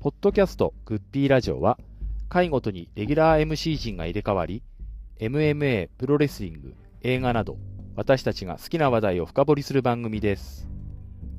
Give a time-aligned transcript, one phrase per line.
[0.00, 1.76] ポッドキャストグッピーラジオは、
[2.30, 4.62] 回ごとにレギュラー MC 陣が入れ替わり、
[5.18, 7.58] MMA、プロレスリング、映画など、
[7.96, 10.66] 私たちが好きな話題を深掘りする番組です。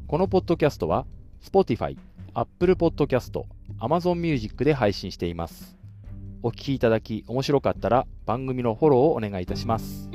[0.06, 1.08] このポッドキャストは、
[1.44, 1.98] Spotify、
[2.36, 3.32] Apple Podcast、
[3.80, 5.76] Amazon Music で配信しています。
[6.44, 10.11] お聞きいただき面白かったら番組のフォローをお願いいたします。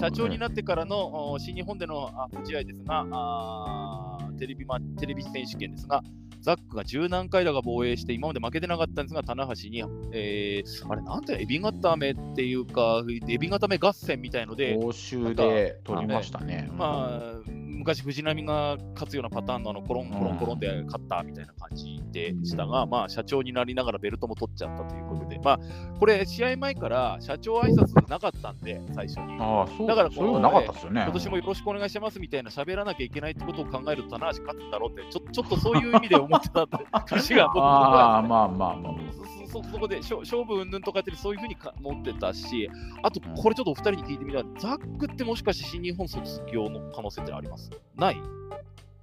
[0.00, 6.02] 社長になってからのお新日本でのあ試合ですが、テレビマテレビ選手権ですが、
[6.40, 16.70] ザックが十何回だか防衛して、今まで負けてなかったんですが、棚橋に、えーあれ、なんてエビ固めっていうか、エビ固め合戦みたいので、報酬で取りましたね。
[16.72, 17.57] まあ、
[17.88, 25.60] 昔、藤波が勝つようなパターンのあのコロンコロンコロンで勝ったみたいな感じでしたが、まあ、社長になりながらベルトも取っちゃったということで、まあ、
[25.98, 29.38] これ、試合前から社長挨拶なかったんで、最初に。
[29.40, 31.02] ああ、そうだからこうそういうのなかったですよね。
[31.02, 39.37] 今年もよろしくお願いしますみたいな喋らなきゃいけないってことを考えると、棚橋勝つんだろうって、ちょちょっとそういう意味で思ってたって節が僕あまあまあまあ。
[39.48, 42.70] そそそこで勝勝負云々とかってそういうふうにか思ってたし、
[43.02, 43.34] あとうん。
[43.34, 47.70] これちょっとお二人に聞いてみたら、ザックってもしかして新日本卒業の可能性ってあります？
[47.96, 48.16] ない？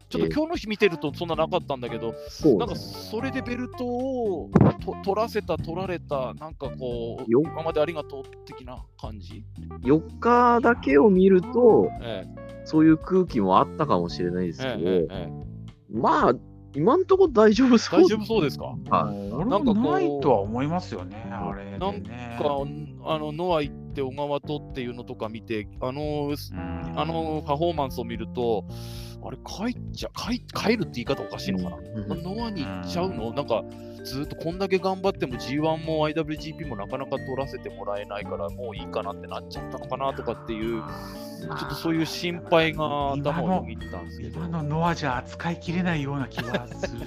[0.07, 2.13] ちょっと今日の日見てるとそんななかったんだけど、
[2.57, 4.49] なんかそれでベルトを
[4.85, 9.43] と取らせた、取られた、なんかこう、よ今までありがとう的な感じ
[9.81, 12.25] ？4日だけを見ると、え
[12.65, 15.31] そういう空気もあったかもしれないですけど、えええええ。
[15.91, 16.33] まあ、
[16.75, 18.01] 今んとこ大丈夫そう。
[18.01, 18.65] 大丈夫そうですか？
[18.89, 19.31] はい。
[19.31, 21.77] 俺なんかこうもないとは思いますよね、あれでね。
[21.79, 22.09] なんか
[23.05, 26.35] あのノア行って小川とっていうのとか見て、あのうん。
[26.97, 28.65] あのパフォーマンスを見ると、
[29.23, 33.63] あれ、帰っちゃ帰帰るって言い方おかしいのかな、うんノアに行っちゃうの、なんか
[34.03, 40.83] ずっとこんだけ頑張っても G1 も IWGP もなかなか取らせてもらえないから、もういいかなってなっちゃったのかなとかっていう、
[41.41, 44.39] ちょっとそういう心配が頭をよぎったんですけど。
[44.41, 47.01] 今、のノアじゃ扱いきれないような気がする。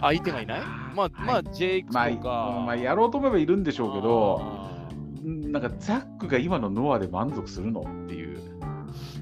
[0.00, 0.60] 相手がいない？
[0.96, 2.62] まあ、まあ、ジェイクとまあ、か。
[2.66, 4.70] まあ、やろうと思えばいるんでしょうけど、あ
[5.22, 8.19] なんかザックが今のノアで満足するのっていう。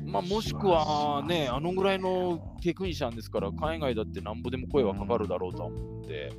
[0.09, 6.33] ーまあ、もしくはね、あのぐらいのテクニシャンですから、海外だってなんぼでも声はかかるだろうとは思うんで、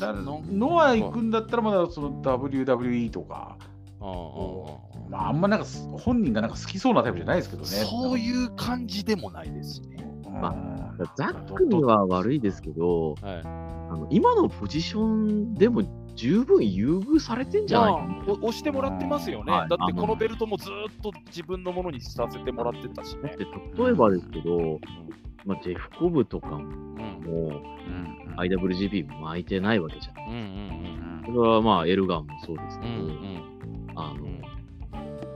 [0.00, 3.56] ノア行くんだったらまだその WWE とか、
[4.00, 4.06] あ
[5.08, 7.68] まあ、あんまなんかす本人がなんか好きそうなタイプじゃないですけどね。
[7.68, 10.04] そういう感じでもないですしね。
[10.26, 10.40] うん。
[10.40, 10.54] ま
[11.16, 13.42] ザックには悪いですけど、はい、
[13.94, 15.82] あの今のポジションでも
[16.16, 18.06] 十分優遇されてんじゃないかな。
[18.08, 19.52] まあ、お押してもらってますよね。
[19.52, 19.68] はい。
[19.68, 23.22] だってこのベルトもずっと自分のものにさせてもらってたしね。
[23.22, 23.44] だって
[23.82, 24.80] 例えばですけど、
[25.44, 26.64] まあ、ジェフコブとかもうん。
[26.64, 27.64] うん
[28.36, 30.28] IWGP も巻いてないわけじゃん。
[30.28, 33.06] うんうんそれはまあエルガンもそうですけど、うんうん。
[33.06, 34.42] うんあのうん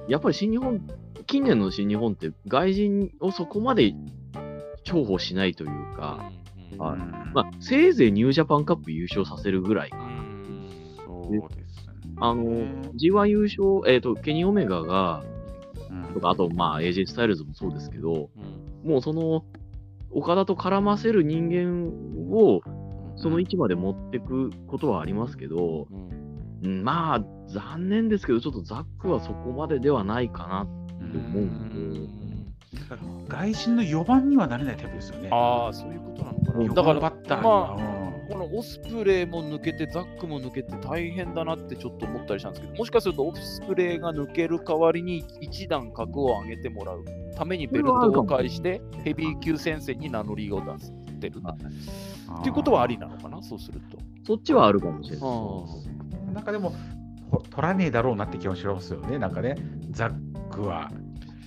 [0.09, 0.81] やっぱり新日本、
[1.27, 3.95] 近年の新日本って外人をそこまで
[4.85, 6.39] 重宝しないというか、うん
[6.79, 6.99] はい。
[6.99, 9.91] うんまあ、せいぜいニュージャパンカップ優勝させるぐらい。
[9.93, 10.69] うん。
[11.05, 12.15] そうですね。
[12.17, 12.43] あの、
[12.95, 15.23] G1 優勝、えっ、と、ケニー・オメガが、
[15.91, 16.15] うん。
[16.15, 18.31] とか、あと、まあ、AJ スタイルズもそうですけど、
[18.85, 18.91] うん。
[18.91, 19.45] もうその、
[20.11, 21.93] 岡田と絡ませる人間
[22.35, 22.63] を、
[23.17, 26.19] その位置まで持っていくことはありますけど、うん。
[26.65, 30.67] うん、まあ、残念ですけど、ちょっとザックはそこまでではないかなっ
[31.13, 32.28] て思うんで、
[33.29, 35.29] 外人の4番にはなれないタイプですよね。
[35.33, 36.59] ああ、そういうことなのかな。
[36.59, 37.43] うんだから、バッター
[38.29, 47.05] このオスプレイも抜けて、ザックも抜けて大変だなってちょっと思ったりしたんですけど、もしかするとオスプレイが抜ける代わりに一段格を上げてもらう
[47.37, 51.41] ためにベルトを返して、ヘビー級戦線に名乗りを出してる。
[51.43, 51.57] はい
[52.41, 53.97] っていうことはありなのかな、そうすると。
[54.27, 55.31] そっちはあるかもしれない。
[55.31, 56.75] うんなんかでも、
[57.31, 59.57] ほ取らねえだろうなって気もしますよね、なんかね、
[59.91, 60.91] ザックは。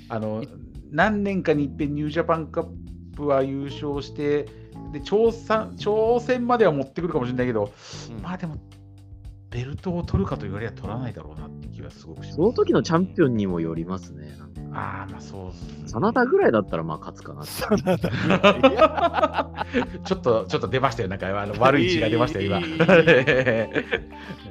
[0.10, 0.44] あの
[0.92, 2.68] 何年かに一遍ニュージャパンカッ
[3.16, 4.44] プは優勝して、
[4.92, 7.72] で挑戦挑戦までは持ってくるかもしれないけど、
[8.10, 8.22] うん。
[8.22, 8.58] まあでも、
[9.52, 12.36] ベルトを取るかと言われば取らないだろうなって気はすごくします。
[12.38, 14.32] その時のチャンピオンにもよりますね。
[14.74, 17.52] ああ、まあそうっすね真田ぐらいだったらまあ勝つかなって。
[20.06, 22.60] ちょっと、ちょっと出ましたよ、なんかあの悪い血が出ましたよ、今。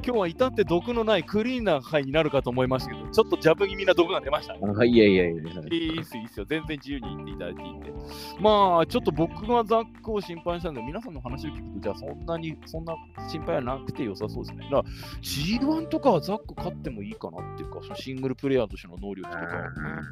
[0.03, 4.61] 今日は至って毒のないクリーンな回になるかと思いましたけど、ちょっとジャブ気味な毒が出ましたね。
[4.63, 5.43] あいやいやいや。
[5.71, 6.47] いいっす、いいっすよ。
[6.47, 7.93] 全然自由に言っていただいていいんで。
[8.41, 12.95] まあ、ちょっと僕がザックを心配したんで、皆さんの話を聞くと、じゃあそんなに、そんな
[13.29, 14.69] 心配はなくて良さそうですね。
[14.71, 14.90] だから、
[15.23, 19.45] G1 とかはザック勝ってもいいかなっていうか、そのシングルプレイヤーとしての能力とか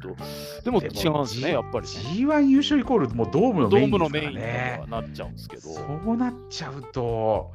[0.01, 0.63] と。
[0.63, 1.93] でも違うんですね、やっぱりね。
[1.93, 4.37] G1 優勝イコールもうドームのドメインームのメインに。
[4.37, 5.61] はなっちゃうんですけど。
[5.61, 7.51] そうなっちゃうと、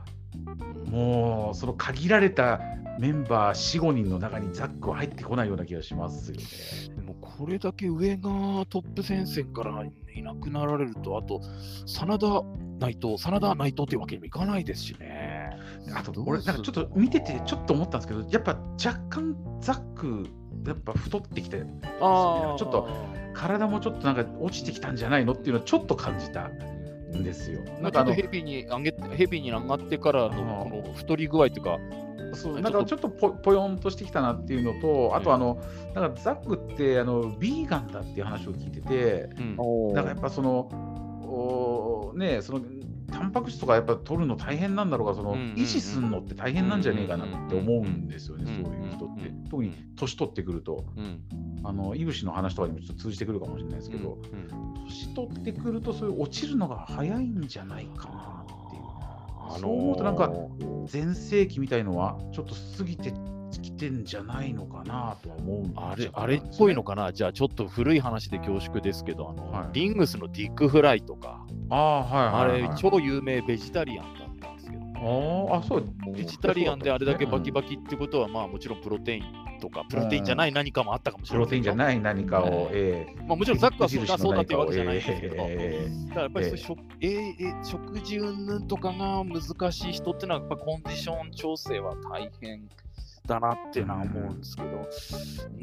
[0.87, 2.61] もうその限られた
[2.99, 6.45] メンバー4、5人の中にザックは入ってこないような気がしますよね。
[6.97, 8.23] でもここれだけ上が
[8.71, 9.85] トップ戦線から
[10.15, 11.41] いなくなられると、あと、
[11.85, 12.27] 真田、
[12.85, 15.57] 内藤、真田、内藤っていうわけにもいかないですしね。
[15.95, 20.27] あと俺なんかちょっと見ててちょっと思ったんですけどやっぱ若干ザック
[20.67, 21.65] やっぱ太ってきて
[22.01, 22.57] あー。
[22.57, 22.89] ちょっと
[23.35, 27.61] 体もちょっとなんか落ちてきたんじゃないのっていうのはちょっと感じたんですよ。
[27.61, 31.79] まあ、ちょっとなんかあのヘビーに上げヘビーに上がってからのこの太り具合というか、
[32.35, 35.61] そうちょっとなんかちょっとぽぽよんとしてきたなっていうのと、あとあの、
[35.95, 39.29] なんかザックってあのビーガンだっていう話を聞いてて、
[39.59, 39.95] うん。
[39.95, 40.69] なんかやっぱその、
[41.35, 42.61] おねその
[43.13, 49.29] タンパク質とかやっぱ取るの大変なんだろうが、その維持するのって大変なんじゃねえかなって思うんですよね、うんそういう人って。
[49.29, 49.45] うん。
[49.49, 51.23] 特に年取ってくると、うん。
[51.63, 58.83] あのいぶしの話とかにもちょっと通じてくるかもしれないですけど、うん年取ってくると、そういう落ちるのが早いんじゃないかなっていう。
[58.83, 60.33] あそう思うとなんか
[60.87, 63.13] 全盛期みたいのはちょっと過ぎて
[63.65, 69.69] きてんじゃないのかなとは思うんあれあれっぽいのかな、じゃあちょっと古い話で恐縮ですけど、あのはい。
[69.73, 75.85] リングスのディック・フライとか、ああはいあはい、はい、れ超有名ベジタリアンだったんですけど、あーあそう。
[76.13, 79.25] ベジタリアンであれだけバキババキってことは、まあもちろんプロテイン
[79.61, 83.23] とか、プロテインじゃない何かもあったかもしれないプロテインじゃない何かを、ええ。
[83.23, 92.69] まあ、もちろんザックはそうだそうだっていうわけじゃないんですけど、えだからやっぱりそえーえー食事云々とかが難しい人ってのは、やっぱコンディション調整は大変
[93.27, 94.89] だなっていうのは思うんですけど、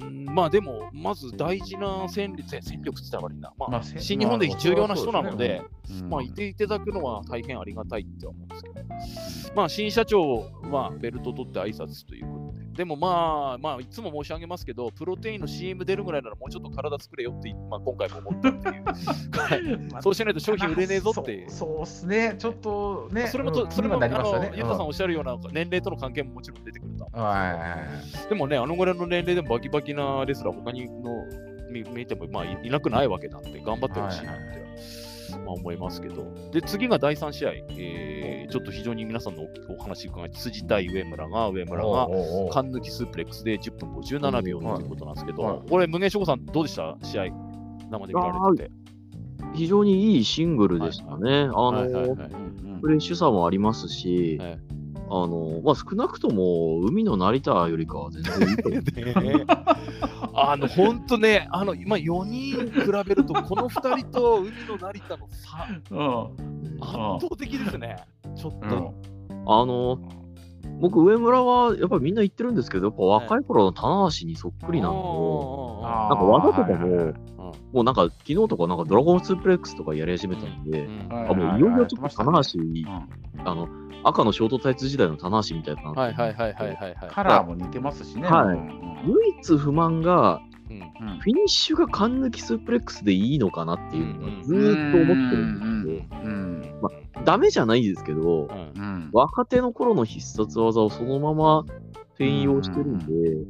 [0.02, 0.26] うん。
[0.26, 19.80] まあでも、まず大事な戦力、戦力って言ったら悪いな、まあまあせ新日本で重要な人なので、うんまあ、いていただくのは大変ありがたいって思うんですけど、まあ、新社長はベルト取って挨拶ということで、でもまあ、まあ、いつも申し上げますけど、プロテインの CM 出るぐらいならもうちょっと体作れよって、まあ、今回も思ったっていう。
[19.92, 21.70] まあそうしないと商品売れねえぞってそう。
[21.70, 22.36] そうっすね。
[22.40, 31.26] ちょっとねそれもと、うんそれも、あにはなりますよの、ねゆうたさんおっしゃるような年齢との関係ももちろん出てくるとうはいはいはいでもね、あのぐらいの年齢でもバキバキなレスラー、他にの
[31.70, 33.08] 見見ても、まあ、いいなくない。
[33.12, 34.64] わけなんで、頑張ってほしいなって、
[35.40, 36.26] まあ、思いますけど。
[36.52, 42.50] で、次が第3試合、えーちょっと非常に皆さんのおお話伺い、辻対上村が、上村が、おうおうおう。
[42.50, 46.98] カン抜きスープレックスで10分57秒ということなんですけど、はいこれ、無限翔吾さん、どうでした？
[47.02, 47.26] 試合、
[47.90, 48.72] 生で見られてて。
[49.54, 51.44] 非常にいいシングルでしたね。
[51.44, 52.10] あの、はいはいはい。
[52.10, 52.80] うんうん。
[52.82, 54.60] フレッシュさもありますし、はい
[55.14, 58.82] あの、まあ、少なくとも海の成田よりかは全然いいと思う。
[59.44, 59.46] ね
[60.34, 67.98] あの、本当ね、あの、今4人比べると、この2人と海の成田の差、うん圧倒的ですね。
[68.36, 68.94] ちょっうんと。
[69.48, 70.00] あの、
[70.82, 75.82] 僕、上村はやっぱりみんな言ってるんですけど、やっぱ若い頃の棚橋にそっくりなの。
[75.84, 77.14] あなんか技とかも、はいはいはい
[77.74, 81.08] もうなんか昨日とかなんかドラゴンスープレックスとかやり始めたんで、うん。
[81.10, 82.84] はいあもういよいよちょっと棚橋、うん
[83.46, 83.68] あの、
[84.04, 85.92] 赤のショートタイツ時代の棚橋みたいな。
[85.92, 86.96] はいはいはいはいはいはい。
[87.10, 88.28] カラーも似てますしね。
[88.28, 88.58] はい。
[88.58, 90.78] うん唯一不満が、うん。
[90.78, 96.51] うんフィニッシュがカン抜きスープレックスでいいのかなっていうのはずーっと思ってるんですけど、うん
[97.26, 98.74] ダメじゃないですけど、うん。
[98.76, 101.66] うん若手の頃の必殺技をそのまま
[102.14, 103.48] 転用してるんで、う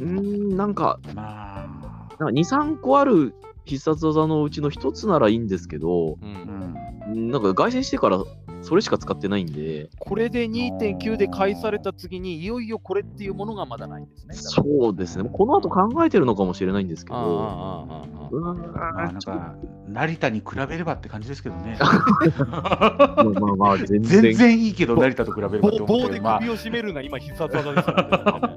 [0.00, 0.18] うん。
[0.18, 8.22] ーん、なんか、まあ、なんか2、3個ある必殺技のうちの1つならいいんですけど、うんなんか凱旋してから
[8.62, 14.34] それしか使ってないんで、これで2.9で返された次にいよいよこれっていうものがまだないんですね。
[14.34, 17.48] そうですね、この後考えてるのかもしれないんですけああど、あああ
[18.24, 19.54] あうーんまあなんか、
[19.88, 21.76] 成田に比べればって感じですけどね。
[22.38, 24.22] まあまあまあ、全然。
[24.22, 28.56] 全然いいけど、成田と比べればって思ってまあ首を絞めるが今必殺技ですからね。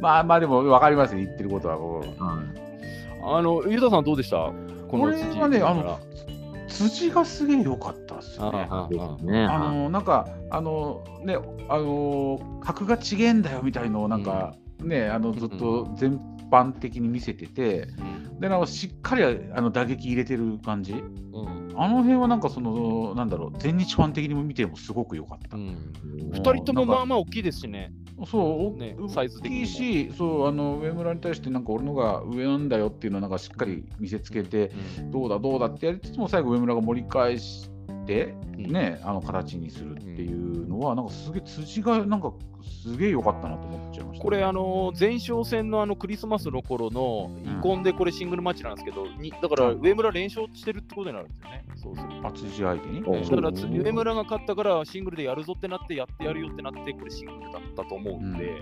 [0.00, 1.76] まあまあでも分かりますよ、言ってることは。
[1.76, 2.66] こうはい
[3.28, 4.36] あの、ゆうたさんどうでした？
[4.36, 4.52] こ
[4.98, 5.98] これの辻はね、あの、
[6.68, 8.66] 辻がすげえ良かったっすよね。
[8.70, 9.44] ああですね。
[9.44, 11.36] あのなんかあのね
[11.68, 16.20] あの格が違えんだよみたいのをなんか、ねあのずっと全
[16.50, 17.88] 般的に見せてて、
[18.40, 20.92] でなんかしっかりあの打撃入れてる感じ。
[20.92, 21.72] うん。
[21.78, 25.56] あの辺はなんかそのなんだろう全日ファン的にも見てもすごく良かった。
[25.56, 25.60] う。
[25.60, 25.62] ん。
[25.62, 27.92] うん二人ともまあまあ大きいですしね。
[28.24, 29.66] そう、ねサイズ的にも。
[29.66, 34.72] きいしそうあの上村に対してなんか俺のが上なんだよっていうのをなんかしっかり見せつけて、
[35.10, 37.75] どうだどうだってやりつつも最後上村が盛り返して、
[38.14, 38.72] うん。
[38.72, 42.32] ねあの形にするっていうのは、なんかすげえ辻がなんか
[42.82, 44.24] すげえ良かったなと思っちゃいました。
[44.24, 51.64] これ、あの前哨戦のあのクリスマスの頃のイコンでこれシングルマッチなんですけど、にだから上村連勝してるってことになるんですよね。
[51.76, 52.26] そうすると。
[52.26, 53.02] あ辻相手に。
[53.06, 58.60] おだから上村が勝ったからシングルでやるぞってなってやってやるよってなってこれシングルだったと思うんで、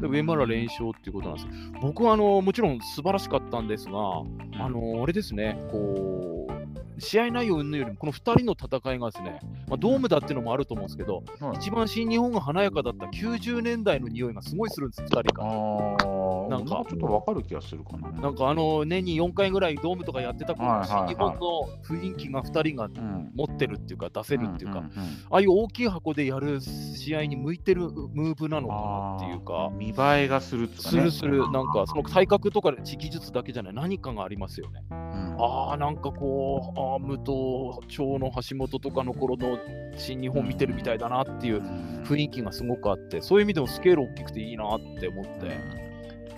[0.00, 6.59] で上村連勝っていうことなんですよ僕はあのもちろん素晴らしかったんですが、あのあれですねこう
[7.00, 16.06] 試合内容云々よりも、この2人の戦いがですね、まあ、ドームだっていうのもあると思うんですけど、はい一番新日本が華やかだった90年代の匂いがすごいするんです、2人あが。
[16.06, 18.10] ーなんかちょっとわかる気がするかな。
[18.10, 21.40] なんかあの年に4回ぐらいドームとかやってた頃の新日本の
[21.84, 24.82] 雰囲気が2人がうん、持ってるっていうか、出せるっていうか、
[25.30, 29.70] ああいう大きい箱でやる試合に向いてるムーブなのかなっていうか。
[29.72, 30.90] 見栄えがするっつうかね。
[30.90, 34.82] するする、なんかその体格とか技術だけじゃない、何かがありますよね。
[34.90, 35.10] うん
[35.42, 39.58] ああ、なんかこう、あー武藤町の橋本とかの頃の
[39.96, 41.62] 新日本見てるみたいだなっていう
[42.04, 45.80] 雰囲気がすごくあって、そういう意味でもスケール大きくていいなって思って、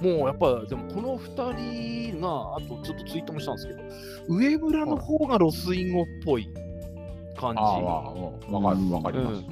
[0.00, 3.80] もうやっぱ、でもこの2人が、あとちょっとツイートもしたんですけど、
[4.28, 6.48] 上村の方がロスインゴっぽい
[7.36, 7.60] 感じ。
[7.60, 9.44] わかるわかります。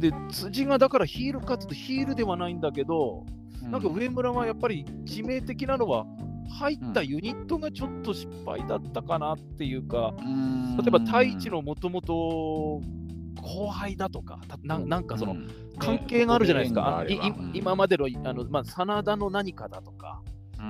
[0.00, 3.26] で、辻がだからヒールかつとヒールではないんだけど、
[3.62, 6.06] なんか上村はやっぱり致命的なのは、
[6.48, 10.14] 入ったユニットがちょっと失敗だったかなっていうか、
[10.78, 12.80] 例えば太一のもともと
[13.40, 15.36] 後輩だとか、たななんかその
[15.78, 17.20] 関係があるじゃないですか、あいい
[17.54, 20.22] 今までのあの、まあ、真田の何かだとか、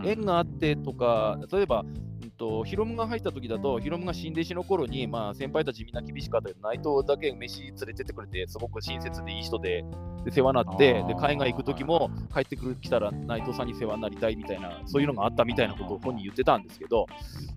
[0.04, 9.84] 縁があってとか、例えば、うんと、ヒロムが入った時だと、ヒロムが新弟子の頃に、まあ、先輩たちみんな厳しかったけど、内藤だけ飯連れてってくれて、すごく親切でいい人で、
[10.24, 17.06] で世話になって、で海外行く時も帰ってくる来たら内藤さんに世話になりたいみたいな、そういうのがあったみたいなことを本人言ってたんですけど、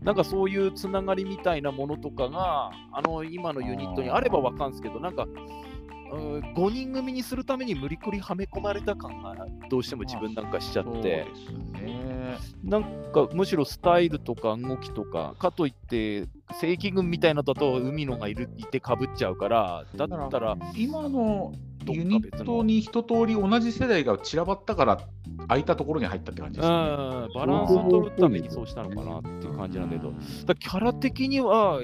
[0.01, 5.70] なんかそういうつながりみたいなものとかが、あの今のユニットにあればわかんですけど、なんか、うん
[6.11, 9.35] 5人組にするために無理くりはめ込まれた感が
[9.69, 11.25] どうしても自分なんかしちゃって。
[11.73, 12.37] ね。
[12.63, 16.27] なんかむしろスタイルとか動きとか、かといって
[16.59, 21.53] 正規軍みたいなのだと海野がいるいてかぶっちゃうから、だったら、今の
[21.87, 25.01] ユニットに一通り同じ世代が散らばったから
[25.47, 27.39] 空いたところに入ったって感じうん、ですね。
[27.39, 30.13] バランスを取るためにそうしたのかなっていう感じなんだけど、
[30.45, 31.81] だキャラ的には、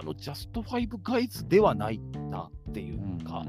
[0.00, 3.44] あのジャストファイブガイズではないなっていうか、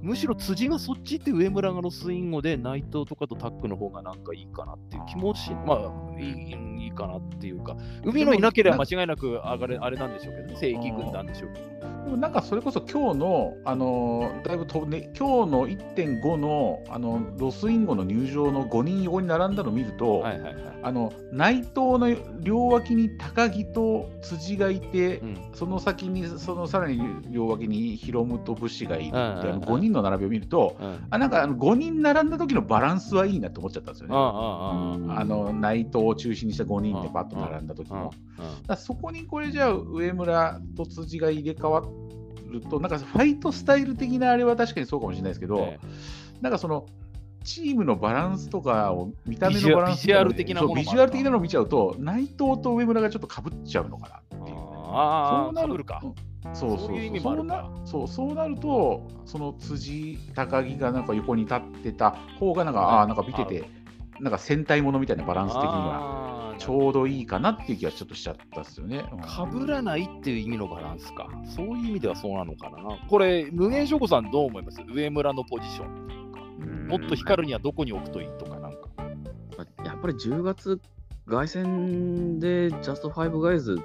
[0.00, 11.91] むしろ辻がそっち行って上村がロスインゴで内藤とかとタッグの方がなんかいいかなっていう気もし、まあいいいいかなっていうか、海野いなければ間違いなく上がれあれなんでしょうけどね、正義軍なんでしょうけど。
[12.16, 20.64] なんかそれこそ今日の、あのーだいぶ飛ぶね、今日の1.5のあのロスインゴの入場の5人横に並んだのを見ると、はいはいはい。
[20.82, 34.14] あの内藤の両脇に高木と辻がいて、うんその先にそのさらに両脇にヒロムと武士がいるってうんうんうんあの5人の並びを見ると、うんあなんかあの5人並んだ時のバランスはいいなって思っちゃったんですよね。
[34.14, 38.10] あの内藤を中心にした5人でバッと並んだ時ああも。
[38.38, 41.82] だからそこにこれじゃあ上村と辻が入れ替わ
[42.52, 45.78] ると、なんかファイトスタイル的なあれは確かにそうかもしれないですけど、え
[46.40, 46.86] なんかその
[47.44, 54.56] チームのバランスとかを見た目のバランスビジュアル的なものビジュアル的なのを見ちゃうと、内藤と上村がちょっとかぶっちゃうのかなっていう。
[54.58, 56.00] ああ、そうなるか。
[56.02, 56.12] そう
[56.54, 56.78] そう
[57.84, 58.34] そうそう。
[58.34, 63.64] なると、その辻、高木がなんか横に立ってた方が、なんか、ああー、なんか見てて、
[64.20, 69.04] なんか戦隊ものみたいなバランス的には、はちょうどいいかなっていう気がちょっとしちゃったっすよね。
[69.12, 71.28] うんかぶらないっていう意味のバランスか。
[71.44, 72.98] そういう意味ではそうなのかな。
[73.08, 74.80] これ、無限翔子さんどう思います？
[74.82, 76.88] 上村のポジション。
[76.88, 78.78] もっと光るにはどこに置くといいとかなんか。
[79.84, 80.80] やっぱり10月、
[81.26, 83.80] 凱旋でジャストファイブガイズ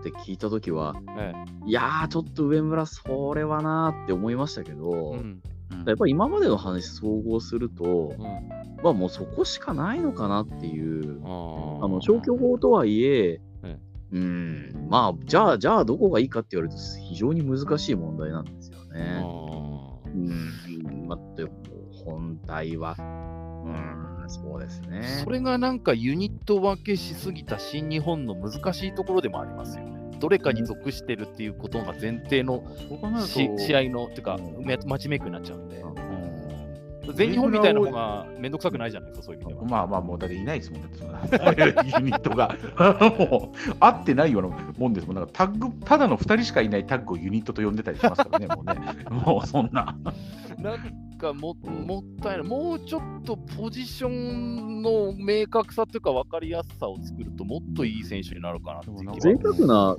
[0.00, 1.32] って聞いたときは、え
[1.66, 5.42] いやー、ちょっと上村、それはなーって思いましたけど、えうん
[5.86, 13.78] やっぱり今までの話総合すると、うんまあもうそこしかないのかなっていう、ああの消去法とはいええ、
[14.12, 19.22] うん、まあ、じゃあ、じゃあどこがいいかって言われると非常に難しい問題なんですよね。
[19.22, 21.52] うん、まあ、でも
[22.04, 25.02] 本体は、うん、そうですね。
[25.22, 29.99] それがなんかユニット分けしすぎた新日本の難しいところでもありますよね。
[30.20, 32.62] どれかに属してるっていうことが前提の
[33.58, 35.78] 試合の、ていうか、うんめマッチメイクになっちゃうんで。
[35.78, 36.09] うん
[37.14, 39.64] 全日本みたいな方がめんどくさくないじゃないですか、そういう意味では。
[39.66, 40.88] まあまあ、もうだっていないですもんね、
[41.98, 42.56] ユニットが。
[43.18, 45.16] もう、合ってないようなもんですもん。
[45.16, 48.74] なんかタッグ、ただの2人しかいないタッグをユニットと呼んでたりしますからね、 もうね。
[49.10, 49.96] もうそんな。
[50.58, 59.96] なんかももったいない、もうちょっとポジションの明確さというか分かりやすさを作ると、もっといい選手になるかなっていう気は贅沢な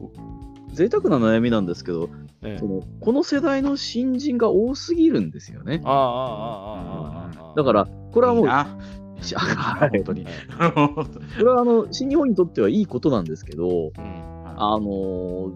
[0.73, 2.09] 贅沢な悩みなんですけど、
[2.41, 5.79] ええ、そのこの世代の新人が多すぎるんですよね。
[5.79, 8.51] だから、これはもう、いい、
[9.91, 10.25] 本当に。
[10.25, 11.05] こ
[11.37, 15.51] れはあの新日本にとってはいいことなんですけど、うん、あの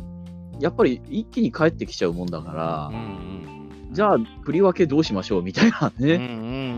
[0.60, 6.75] やっぱり一気に帰ってきちゃうもんだから、うん、じゃあ、振り分けどうしましょうみたいなね。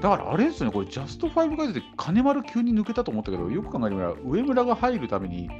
[0.00, 5.50] だからあれですよね、これ、ジャスト5ガイズで金丸急に抜けたと思ったけど、よく考えれば、上村が入るために、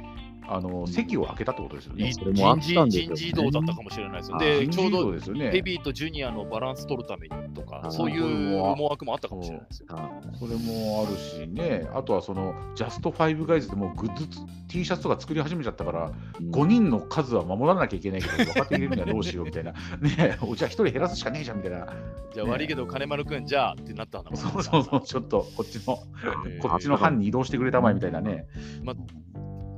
[0.53, 2.11] あの席を空けたってことですよね。
[2.11, 3.15] それもあ人ったんですよね。
[3.15, 4.35] 事人事異動だったかもしれないですよ。
[4.35, 5.51] あで、人ちょうど事異動ですよね。
[5.51, 9.87] ヘビーとジュニアのバランス取るためにとか、あそういう思惑もあったかもしれないですよ。
[9.95, 14.27] はいそれもあるしね、あとはそのジャストファイブガイズでもうグッズ
[14.67, 16.51] T シャツとか作り始めちゃったから、うん。
[16.51, 21.87] 5人の数は守らなきゃいけないけど、若手入れるにはどうしようみたいな、 ねおじゃあ1人減らすしかねえじゃんみたいな、
[22.33, 25.99] じゃあ悪いけど、金丸くん、じゃあってなったんだそうそうそう、ちょっとこっちの、
[26.45, 26.61] えー。
[26.61, 28.47] こっちの班に移動してくれたまえみたいなね。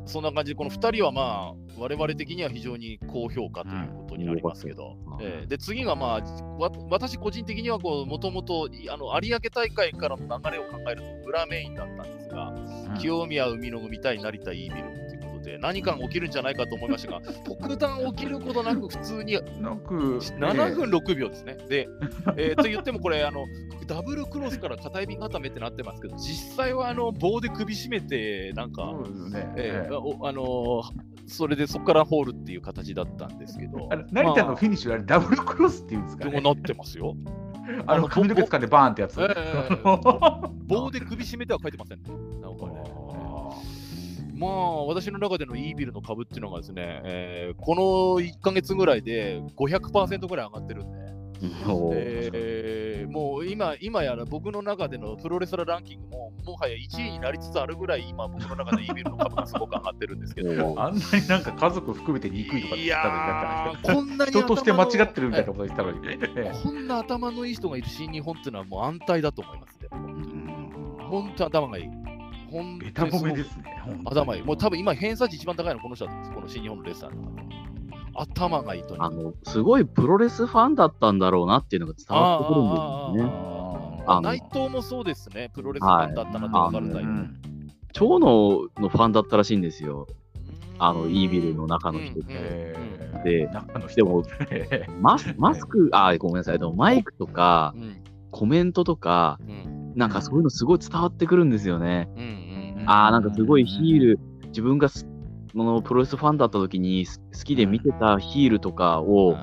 [0.05, 5.25] そんな感じで、この2人はまあ、我々的には非常に高評価ということになりますけど、うん。
[5.25, 6.19] えーで次がまあ、
[6.59, 12.53] わ私個人的にはもともと有明大会からの流れを考えると裏メインだったんですが、
[12.99, 15.02] 清宮海の海対成田イービル
[15.43, 21.57] で、何かが起きるんじゃないかと思いましたが、 特段起きることなく、普通になんく、7分6秒ですね。
[21.69, 21.87] で、
[22.37, 23.45] えーと言ってもこれあの、
[23.87, 28.93] ダブルクロスから片指固めってなってますけど、実際はあの棒で首絞めて、なんか。
[29.55, 29.91] えあ
[30.31, 36.31] のーそれでそこからホールっていう形だったんですけど、成田のフィニッシュ、あれダブルクロスっていうんですかね。
[36.31, 37.15] でもなってますよ。
[37.87, 39.21] あの髪の毛掴んでバーンってやつ。
[39.21, 39.77] ええ
[40.67, 42.03] 棒で首絞めては書いてませんね。
[42.41, 42.92] なんかね。
[44.33, 47.81] まあ、私の中でのイービルの株っていうのがですね、えーこの
[48.19, 50.97] 1ヶ月ぐらいで500%ぐらい上がってるんで、
[52.33, 60.49] えーもう今、今やら僕の中でのプロレスラーランキングも、もはや1位になりつつあるぐらい、今、僕の中でイービルの株がすごく上がってるんですけど、
[60.81, 65.99] あんなになんか家族含めて憎いとかってい言ったやのに、ー、こんなに人として間違ってるみたいなこと言ったのに。
[66.07, 69.89] え えこんな頭のいい人がいる新日本っていうのはもう安泰だと思いますね。
[71.09, 72.12] 本当頭がいい。
[72.53, 73.63] 本ベタ当にすごく褒めですね。
[74.05, 74.43] 頭いい。
[74.43, 76.35] もう多分今偏差値一番高いのこの人だと思うんです。
[76.35, 77.31] この新日本のレスラーの。
[78.15, 84.03] 頭がいいとあの、すごいプロレスファンだったんだろうなっていうのが伝わってくるんですよね。
[84.05, 85.49] あ内藤もそうですね。
[85.53, 87.09] プロレスファンだったなって分かるタイプ。
[87.09, 87.39] うん
[87.93, 88.25] 長野
[88.79, 90.07] のファンだったらしいんですよ。
[90.79, 92.25] あの、イービルの中の人って。
[92.29, 92.75] え
[93.23, 96.59] えで中の人でもええ マスマスク、あ、ごめんなさい。
[96.59, 102.09] でもマイクとかうんコメントとか、うんなんかそういうのすごい伝わってくるんですよね。
[102.85, 105.07] ああ、なんかすごいヒール、自分がす
[105.55, 109.35] このプロレスファンだった時にす好きで見てたヒールとかを、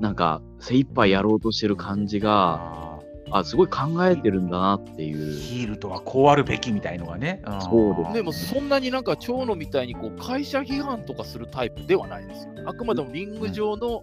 [0.00, 3.00] なんか精一杯やろうとしてる感じが、
[3.30, 5.38] あすごい考えてるんだなっていう。
[5.38, 7.42] ヒールとはこうあるべきみたいのがね。
[7.44, 7.60] ん。
[7.60, 12.52] そうですでもそんなになんか長野みたいにこう会社批判とかするタイプではないですよ。
[12.64, 14.02] あくまでもリング上の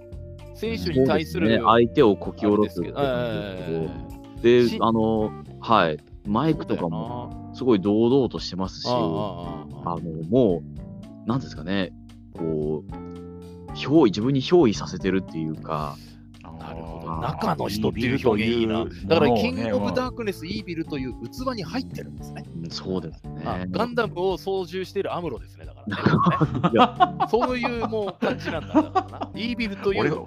[0.55, 2.93] 選手に対する、ね、相手をこき下ろすで。
[2.95, 5.97] あの、はい、
[6.27, 10.63] マイクとかももすごい堂々としてますし、あの、も
[11.25, 11.93] う、なんですかね、
[12.37, 15.95] こう、憑依、自分に憑依させてるっていうか、
[16.59, 17.21] なるほど。
[17.21, 18.85] 中の人っていう表現いいな。
[19.05, 22.43] だから、キングオブダーークネス、イービルという器に入ってるんですね。
[22.47, 23.67] うんそうですあね。
[23.69, 26.69] ガンダムを操縦しているアムロですね、だからね。
[26.73, 29.31] いや そういうもう感じなんだだからな。
[29.35, 30.25] イービルという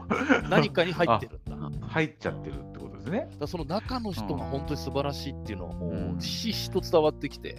[0.50, 1.88] 何かに入ってるんだ。
[1.88, 2.54] 入っちゃってる
[3.10, 3.28] ですね。
[3.40, 7.56] らその中の人が本当に素晴らしいっていうのはもうひしひしと伝わってきて、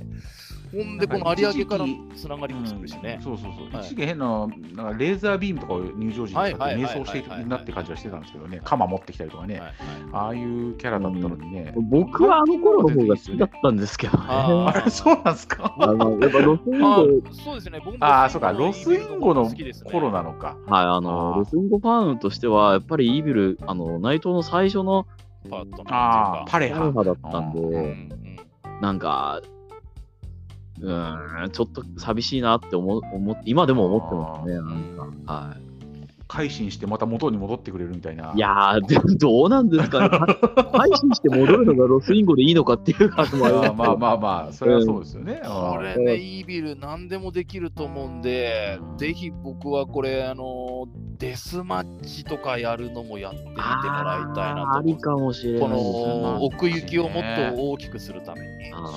[0.72, 3.20] ほんでこの有明からつながりも作るしね。
[3.24, 3.74] そうそうそう。
[3.74, 3.86] はい。
[3.86, 9.74] 一時変な、なんかレーザービームとかを入場時に瞑想しているなって感じはしてたんですけどね、鎌持ってきたりとかね、はいはい
[10.14, 11.74] ああいうキャラだったのにね。
[11.78, 14.24] 僕はあの頃の方が好きだったんですけどね。
[14.28, 15.76] ああれ、そうなんですか？
[15.80, 20.58] あの、やっぱロスインあゴ、そうですね、僕もああ、そうか、ロスインゴの好きですね頃なのか。
[20.68, 25.06] はい、あの、ロスインゴファンとしては、やっぱりイービル、あの、内藤の最初の
[25.50, 25.96] パートナーっていうか。
[25.96, 26.92] ああ、パレハ。
[27.04, 28.10] だったんで、うんうん
[28.82, 29.42] なんか、
[30.80, 35.34] うーん、ちょっと寂しいなって思思って、今でも思ってますね、あなんか。
[35.34, 35.58] は
[36.28, 38.32] 改心してまた元に戻ってくれるみたいな。
[38.34, 38.38] い。
[38.38, 40.10] いやー、でもどうなんですかね。
[40.74, 45.42] 配信して戻るのがロスインゴでいいのかっていう話もあります あーまあまあまあ、それはそうですよね。
[45.44, 50.88] これね、イービル何でもできると思うんで、ぜひ僕はこれ、あの、
[51.18, 54.78] デスマッチとかやるのもやってみてもらいたいなと。
[54.78, 56.22] ありかもしれこないですね。
[56.22, 57.24] の奥行きをもっ
[57.56, 58.48] と大きくするために。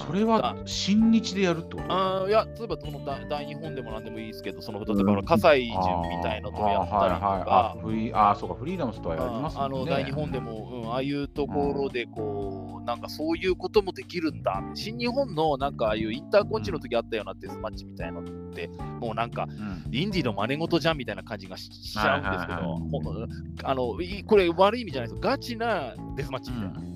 [0.07, 1.85] それは新日でやるってこと？
[1.89, 5.79] あーいや、例えばその大大日本でも何でもいいですけど、その例えば葛西潤
[6.11, 9.69] みたいのとやったりはいあ、フリーあー、そうか、フリーダムスとはやりますね。
[9.69, 14.63] の大日本でも、うん、ああいうところでこう、なんかそういうこともできるんだ。
[14.75, 18.69] 新日本のなんかああいうインターコンチの時あったようなデスマッチみたいのって、
[19.01, 23.29] もうなんかうんインディの真似事じゃんみたいな感じがししちゃうんですけはいはい
[23.65, 25.21] あのいこれ悪い意味じゃないですよ。
[25.23, 26.91] ガチなデスマッチみたいな。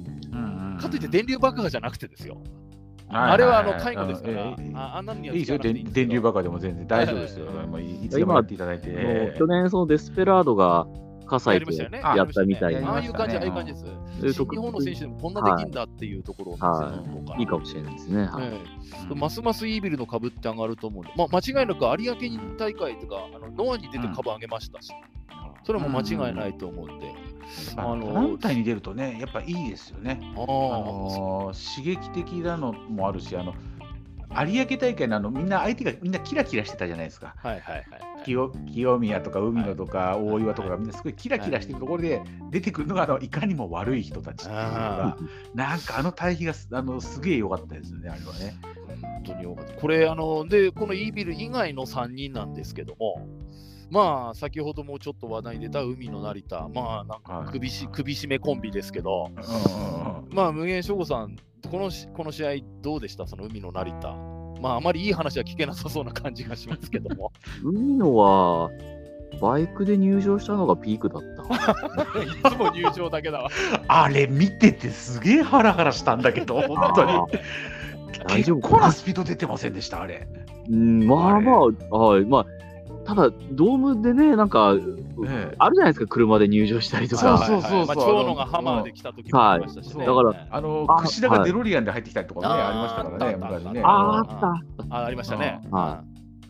[0.80, 2.42] かといって電流爆破じゃなくてですよ。
[3.14, 7.46] はいあれはあの介護ですから、ああんなのにはいいですよ、電電流バカでも全然大丈夫ですよ。
[7.46, 8.08] はい。
[8.08, 9.34] つでもやっていただいて。
[9.38, 10.86] 去年、そのデスペラードが
[11.26, 14.44] 葛西とやったみたいな、ああいう感じ、ああいう感じです。
[14.44, 16.52] 日本の選手でもこんなできんだっていうところ
[17.38, 17.42] い。
[17.42, 18.28] いかもしれないですね。
[19.14, 24.92] ますますイービルの株って上がると思うんで、まあ、間違いなく有明大会とか、あのノアに出て株上げましたし、
[25.64, 27.13] それも間違いないと思うんで、
[27.76, 30.20] まああの団体に出るとね、やっぱいいですよね。
[30.36, 33.54] ああのー刺激的なのもあるし、あの
[34.46, 37.34] 有明大会のあのみんな相手がみんなキラキラしてたじゃないですか。
[37.42, 37.86] あ、はいはいはい。
[38.24, 45.16] 清清宮とか海野とか大岩とかがみんなすごいキラキラしてるところで出てくるのがあのいかにも悪い人たちっていうのが
[45.54, 48.56] なんかあの対比がすあのすげえ良かったですよね、あれはね。
[49.00, 49.74] 本当によかった。
[49.74, 53.26] これ、あの、で、このイービル以外の3人なんですけども、
[53.94, 59.30] まあ、先ほどもちょっと話題に出た海の成田、まあ、なんか首し、首絞めコンビですけど、
[60.30, 61.36] まあ、無限省吾さん、
[61.70, 62.50] このしこの試合
[62.82, 63.28] どうでした？
[63.28, 64.12] その海の成田。
[64.60, 67.30] まあ、あまりいい話は聞けなさそうな感じがしますけども。
[67.62, 68.68] 海野は、
[69.40, 71.42] バイクで入場したのがピークだった。
[72.50, 73.50] いつも入場だけだわ。
[73.86, 77.12] あれ見ててすげえハラハラしたんだけど、本当に。
[78.26, 80.26] 大丈夫結構なスピード出てませんでした、あれ。
[80.68, 82.46] うん、まあまあ、はい、まあ、
[83.04, 84.74] ただ、ドームでね、なんか、
[85.26, 87.46] ええあるじゃないですか、車で入場したりとそうか。
[87.46, 89.98] そうそうそうまあ、長野がハマーで来た時もありましたしね。
[89.98, 93.82] はいだからあのあ櫛田がデロリアンで入ってきたりとかね、はいありましたからね、昔ね。
[93.84, 94.26] ああ、あっ
[94.88, 94.96] た。
[94.96, 95.60] あありましたね。
[95.64, 96.04] うんは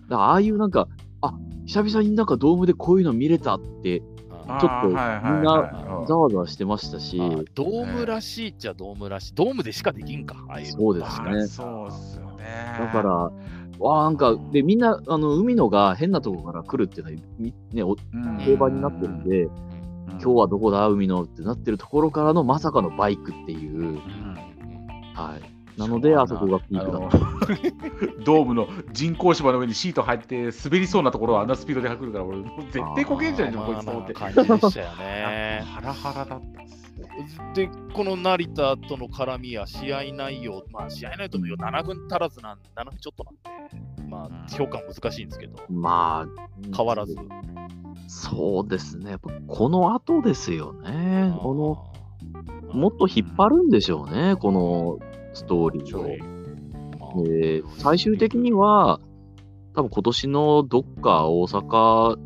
[0.09, 0.89] だからああいうなんか、
[1.23, 1.33] あ
[1.67, 9.35] 久々になんかドームでこういうの見れたって、ちょっとみんなはいざわざわしてましたし、あドームらしいっちゃドームらしい。
[9.35, 10.73] ドームでしかできんか、ああいうの。
[10.73, 11.31] そうですね。
[11.31, 12.77] あそうっすよね。
[12.79, 13.33] だから、
[13.79, 19.49] わあなんか、で、みんな、あの、海野が変なとこから来るっていうのは、みね、おうん、定番になってるんで、
[20.09, 23.99] 今日はどこだ、海野ってなってるところからのまさかのバイクっていう、うん。
[25.15, 25.54] はい。
[25.77, 26.99] なので、あそこがピークだ
[28.25, 34.15] ドームの人工芝の上にシート入って滑りそうなところをあんなスピードで走るから、俺、絶対こけんじゃんじゃん、こいつと思って。
[34.15, 35.63] 感じでしたよね。
[35.67, 37.53] ハラハラだったっすね。
[37.55, 47.17] で、この成田との絡みや試合内容、まあ試合内容とも7分足らずなん、7分ちょっとなんで、まあ評価難しいんですけど、まあ、変わらず。
[48.07, 49.11] そうですね。
[49.11, 51.35] やっぱこの後ですよね。
[51.41, 51.95] この、
[52.75, 57.25] のもっと引っ張るんでしょうね、このストーリーを。
[57.25, 57.63] で。
[57.79, 59.01] 最終的には、
[59.75, 62.17] 多分今年のどっか大阪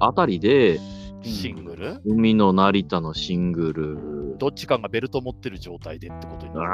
[0.00, 0.80] あたりで、
[1.22, 2.00] シングル？
[2.04, 6.64] 海の成田のシングル、どっちかがベルト持ってる状態でってことにな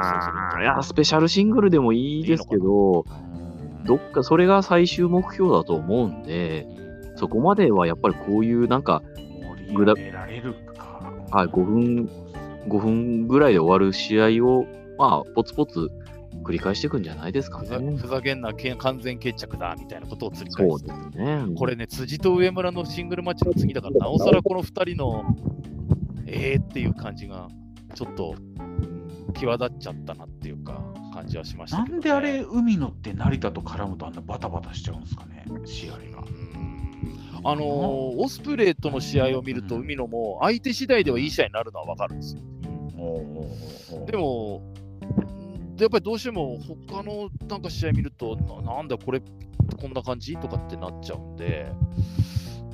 [0.57, 0.63] る。
[0.63, 3.05] いや、スペシャルシングルでもいいですけど、
[3.85, 6.67] どっかそれが最終目標だと思うんで、
[7.15, 9.03] そこまではやっぱりこういうなんか。
[11.31, 12.09] はい5分
[12.67, 14.65] 5分ぐらいで終わる試合を、
[14.99, 15.89] まあ、ポツポツ
[16.43, 17.95] 繰り返していくんじゃないですかふざね。
[17.95, 21.45] ふざけんなけ完全決着だみたいなことを繰りそう返すですね。
[21.55, 25.23] これね、辻と上村のシングルマッチの次だから、なおさらこの2人の、
[26.27, 27.47] えーっていう感じが、
[27.95, 28.35] ちょっと
[29.35, 30.83] 際立っちゃったなっていうか、
[31.13, 31.91] 感じはしましたね。
[31.91, 36.25] なんであれ、海野って成田と絡むとあんなバタバタしちゃうんですかね、試合が。
[37.45, 37.63] あのー
[38.17, 42.41] オスプレイとの試合を見ると、海野も相手次第ではいい試合になるのは分かるんですよ。
[44.05, 44.61] でも、
[45.79, 50.35] やっぱりどうしても他のなんか試合見ると、なんだこれ、こんな感じ？
[50.35, 51.71] とかってなっちゃうんで、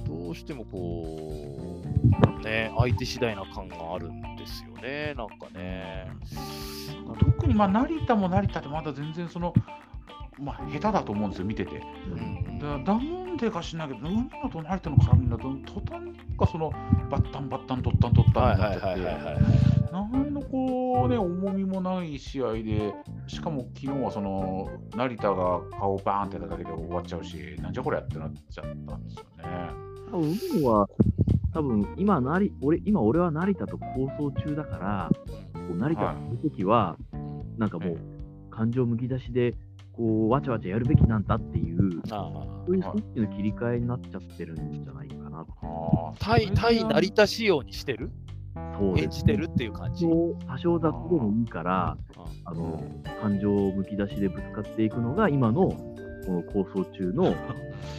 [0.08, 6.12] どうしてもこう、ね、相手次第な感があるんですよね、なんかね。
[7.19, 9.54] 特にまあ成田も成田でまだ全然その、
[10.39, 11.82] まあ、下手だと思うんですよ、見てて。
[12.10, 16.71] うんだだもんでかしないけど、海野と成田の絡みだと、途端にかその
[17.10, 19.43] バッタンバッタン、とったんとったはいんになっちゃってはいはいはい、はい。
[19.91, 22.93] なんのこうね、重みもない試合で、
[23.28, 29.86] しかも昨日はその成田が顔バーンってただけで終わっちゃうし、なんじゃこりゃってなっちゃったんですよね。
[30.12, 30.88] 多分海野は、
[31.54, 35.10] 多分今なり俺、今俺は成田と構想中だから、
[35.78, 36.98] 成田の時は、
[37.58, 37.98] なんかもう
[38.50, 39.54] 感情むき出しで、
[39.95, 42.31] こう、わちゃわちゃやるべきなんだっていう、あ
[42.65, 45.45] そういうスイッチの切り替えになっちゃってるんじゃないかな。
[46.19, 48.12] 対対成田仕様にしてる？
[48.77, 50.05] そうです演じてるっていう感じ？
[50.05, 51.97] 多少雑でもいいから、
[52.45, 52.84] あの、
[53.21, 55.93] 感情をむき出しでぶつかっていくのが、今の、こ
[56.27, 57.38] の構想中の、やる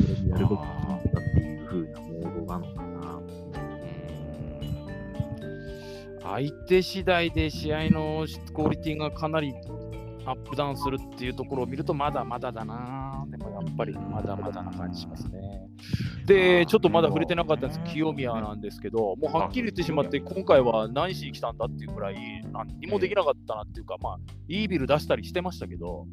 [0.09, 0.51] べきなんだ
[0.97, 2.97] っていう風なモードなのかな。
[6.23, 9.55] 相手次第で試合のクオリティがかなり
[10.27, 15.69] アップダウンするっていうところを見ると、まだまだだな、でもやっぱりまだまだな感じしますね。
[16.27, 22.17] で、ちょっとまだ触れてなかったんです、清宮なんですけど、もうはっきり言ってしまって、今回は何しに来たんだっていうくらい、
[22.53, 26.07] 何にもできなかったなっていうか、まあ、いいビル出したりしてましたけど、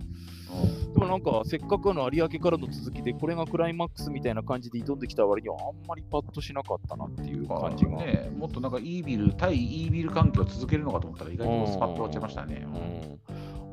[0.94, 7.98] でもなんか、せっかくの有明からの続きで、これがクライマックスみたいな感じで挑んできた割には、あんまりパッとしなかったなっていう感じが。
[7.98, 12.68] ね、もっとなんかイービル、対イービル関係を続けるのかと思ったら、意外とスパッと終わっちゃいましたね。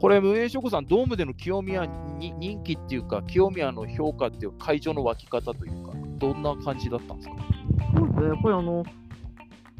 [0.01, 7.35] これ、無縁諸子さん、ドームでの清宮に人気っていうか、清宮の評価っていう会場の湧き方というか、どんな感じだったんですか？
[7.97, 8.85] そうですね、やっぱりあの、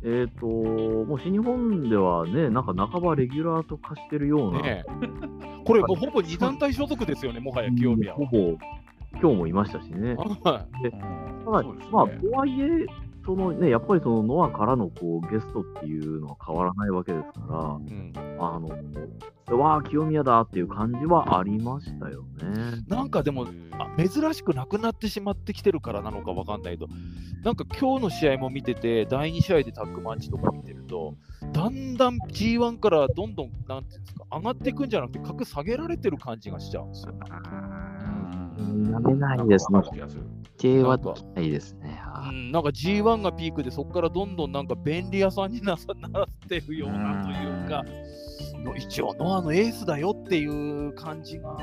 [0.03, 4.63] えっ、ー、と、もう新日本ではね、なんか半ばレギュラーと化してるような。
[4.63, 4.85] ね、
[5.65, 8.19] これ、もうほぼ二団体所属ですよね、もはや清宮は。
[8.19, 8.59] ほぼ、
[9.21, 10.15] 今日もいましたしね。
[10.15, 11.01] はい、でた
[11.51, 12.87] だ、ね、まあ、とはいえ、
[13.31, 22.83] そのね、やっぱりそのノアからのこうゲストっていうのは変わらないわけですから、うん、あの、わあ、清宮だっていう感じはありましたよね。
[22.89, 23.47] なんかでも、
[23.79, 26.89] あ珍しくなくなってしまってきてるからなのかわかんないけど、
[27.45, 31.15] なんか今日の試合も見てて、第2試合でタッグマッチとか見てると、
[31.53, 37.15] だんだん G1 からどんどん、なんていうんですか、上がっていくんじゃなくて、格下げられてる感じがしちゃうんですよ。
[38.91, 39.81] やめないですね。
[40.61, 41.99] 系はないですね。
[42.29, 45.75] うん、なんか G1 がピークで、そこからどんどんなんか便利屋さんにな
[46.11, 47.83] なってるようなというか、
[48.71, 51.57] う一応ノアのエースだよっていう感じが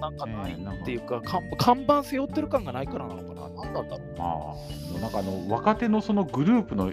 [0.00, 4.18] なんかないっていうか、えー、看板背負ってる感がないからなのかな、なんだったろう。
[4.18, 6.90] まあ、なんかあの若手のそのグループの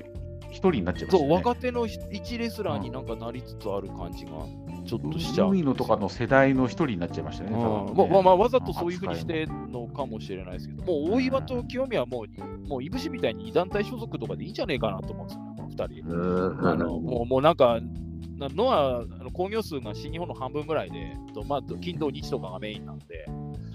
[0.50, 4.32] 一人になっちゃいました、ね、そう、若手の一レスラーになんかなりつつある感じが。
[4.88, 5.50] ちょっとしちゃう。
[5.50, 7.52] 海のとかの世代の一人になっちゃいましたね。
[7.52, 16.70] ねまあまあ、わざとそういうふうにしてのかもしれないですけど、もう大岩と清宮はもう、もういぶしみたいに団体所属とかでいいんじゃねえかなと思うんですよね、二人。
[16.70, 17.80] あのもうもうなんか、
[18.40, 21.14] のは工業数が新日本の半分ぐらいで、
[21.48, 23.26] まあ、金土日とかがメインなんで、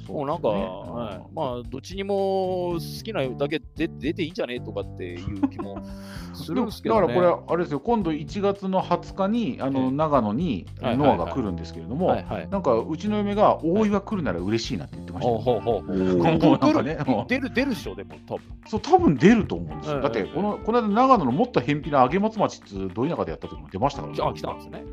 [0.08, 5.82] もうなんか、はい、まあ、どっちにも好きなだけ出出ていいんじゃねとかっていう気も
[6.34, 12.14] するんですけど、ね、だからこれ、あれですよ、今度1月の20日にあの長野にノアが来るんですけれども、
[12.50, 15.38] なんかうちの嫁が大岩来るなら嬉しいなって言ってました、ね。
[15.38, 17.04] ほうほう。
[17.04, 18.42] ほう出る、出るっしょ、でも、多分。
[18.66, 20.00] そう、多分出ると思うんですよ。
[20.00, 24.18] だって、このこの間、長野のもっと偏僻な上松町ってど田舎でやった時も出ましたからね。
[24.22, 24.56] あ、来たん。
[24.56, 24.84] ですね。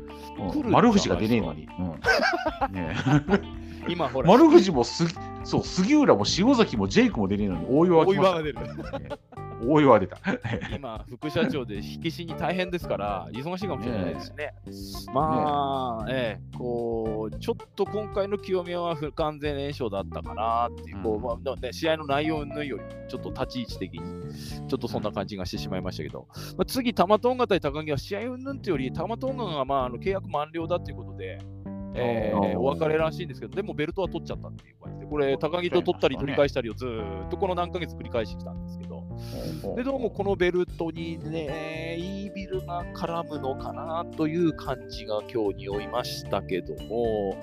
[0.70, 1.68] 丸藤が出ねえのに。
[2.70, 2.94] ね
[3.88, 4.28] 今ほら。
[4.28, 5.04] 丸藤もす
[5.44, 8.14] そう杉浦も塩崎もジェイクも出ねえのに大岩は来ま。
[8.14, 8.58] 大岩が出る。
[9.62, 10.18] 大岩出た。
[10.74, 14.54] 今、副社長で火消しに大変ですから、忙しいかもしれないですね。
[15.12, 24.00] まあ、ええ、こう、ちょっと今回の清宮は不完全燃焼だったかなっていう、こう、まあね、試合の内容のより、ちょっと立ち位置的に、
[24.66, 31.38] ちょっとそんな感じがしてしまいましたけど、まあ、次、玉トンガ対高木は試合云々というより、玉トンガが、まあ、あの契約満了だということで、
[31.94, 36.86] えー、お別れらしいんですけど、でもベルトは取っちゃったっていう感じで、これ、高木と取ったり取り返したりをず
[37.26, 39.04] っとこの何ヶ月繰り返してきたんですけど、
[39.76, 47.36] でどうもこのベルトにね、イービルが絡むのかなという感じが今日匂いましたけども、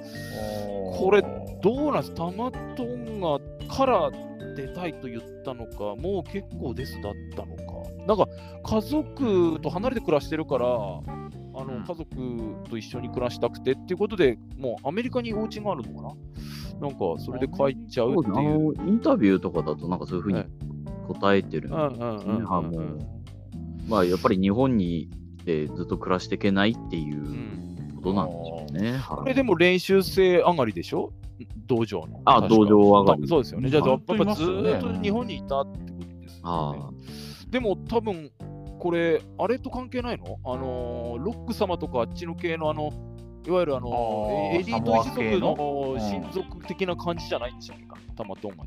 [0.94, 1.22] これ、
[1.62, 2.14] どうなんです？
[2.16, 4.12] タマトンがから
[4.56, 7.64] 出たいと言ったのか、もう結構ですだったのか、
[8.08, 8.28] なんか
[8.64, 10.68] 家族と離れて暮らしてるから、
[11.60, 12.06] あの、家族
[12.70, 16.08] と一緒に暮らしたくてっていうことで、もうアメリカにお家があるのか
[16.82, 16.88] な？
[16.88, 18.74] なんか、それで帰っちゃうっていう。
[18.88, 20.44] インタビューとかだと、なんかそういうふうに
[21.08, 22.44] 答えてるんですね。
[23.88, 25.10] まあ、やっぱり日本に
[25.46, 29.00] でずっと暮らしていけないっていうことなんでしょうね。
[29.08, 31.14] これでも練習生上がりでしょ？
[31.68, 32.22] 道場の？
[32.26, 33.28] あ、道場上がり。
[33.28, 33.70] そうですよね。
[33.70, 34.46] じゃあ、やっぱずっ
[34.82, 36.80] と日本にいたってことですよね。
[37.50, 38.30] でも多分
[38.80, 40.40] これ、あれと関係ないの？
[40.46, 42.92] あのー、ロック様とかあっちの系のあの、
[43.46, 45.56] いわゆるあのエリート一族の
[46.00, 48.66] 親族的な感じじゃないんでしょうか、タマトンガ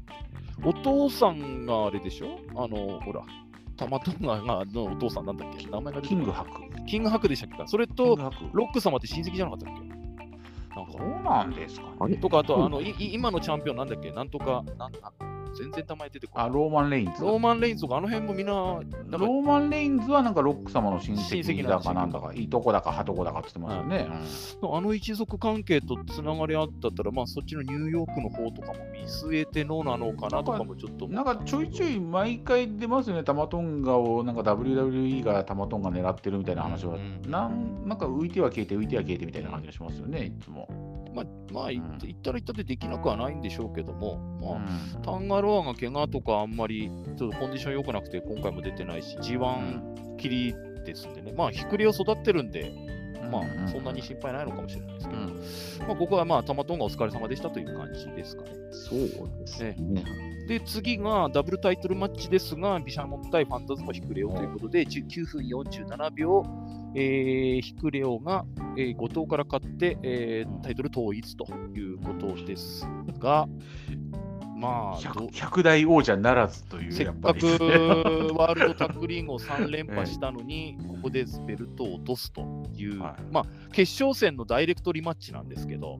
[0.68, 2.38] お父さんがあれでしょ？
[2.56, 3.22] あの、ほら、
[3.76, 5.66] タマトンガがのお父さんなんだっけ？
[5.66, 6.50] 名前がキングハク。
[6.86, 8.16] キングハクでしたっけそれと、
[8.52, 9.80] ロック様って親戚じゃなかったっけ？
[10.76, 10.92] なんか。
[10.92, 14.10] そうなんですか、ね、とか、あと、あの、い今のチャンピオンなんだっけ？
[14.10, 14.92] なんとか、なん
[15.56, 16.46] 全然名前出てこない。
[16.48, 17.22] あ、ローマン・レインズ？
[17.22, 24.08] ローマン・レインズとか、あの辺もみんな、ローマン・レインズはなんかロック様の親戚だかなんだか、いとこだか、はとこだかって言ってますよね。
[24.62, 31.08] うん、あの一族関係とつながりあったったら、まあそっちのニューヨークの方とかも見据えてのなのかなとかもちょっと。
[31.08, 40.68] なんかちょいちょい毎回出ますよね、タマトンガを、なんか WWE がタマトンガ狙ってるみたいな話は、うんうん、なんなんか浮いては消えて、浮いては消えてみたいな感じがしますよね、いつも。
[41.14, 41.86] まあ、まあ、言っ
[42.22, 52.72] たら言ったでできなくはないんでしょうけども、まあ、タンガロアが怪我とかあんまりちょっとコンディション良くなくて今回も出てないし、G1 切りですんでね、まあ、ひくりを育ってるんで、
[53.30, 58.50] まあ、そんなに心配ないのかもしれないですけど、まあ、ここはまあ、たまとんがお疲れ様でしたという感じですかね。
[58.70, 58.98] そう
[59.38, 60.04] ですね。
[60.48, 66.44] で、次がダブルタイトルマッチですが、ビシャモン対ファンタズマヒクレオということで、19分47秒、
[66.94, 68.44] えー、ヒクレオが、
[68.76, 72.86] えー、後藤から勝って、えータイトル統一ということです
[73.18, 73.48] が、
[74.60, 77.40] まあ、ど 100, 100代王者ならずという、せっやっぱり。
[77.40, 77.64] かく
[78.36, 82.42] ワールドタッグリーグを3連覇したのに、ここでベルトを落とすと
[82.76, 83.22] いう、はい。
[83.32, 85.98] まあ、決勝戦のダイレクトリマッチなんですけど、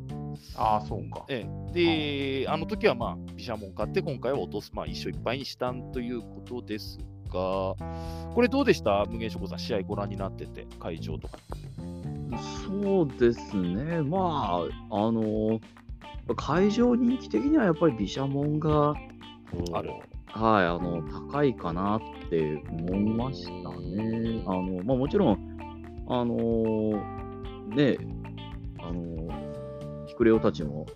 [0.57, 1.25] ああ、そうか。
[1.29, 6.99] ええ、で、あの時はまあ、ビシャモン勝って、今回は落とす、まあ、一勝いっぱいにしたんということです
[7.31, 7.77] が、
[8.35, 9.07] これどうでした？
[9.07, 11.39] 無限諸子さん、試合ご覧になってて、会場とか。
[12.67, 14.03] そうですね。
[14.03, 15.61] まあ、あの、
[16.37, 18.95] 会場人気的にはやっぱり毘沙門が、
[19.73, 19.91] ある
[20.33, 24.45] はい、あの、高いかなって思いましたね。
[24.47, 25.57] あの、まあもちろん、
[26.09, 26.37] あの
[27.75, 27.97] ね、
[28.79, 30.87] あのヒクレオたちも、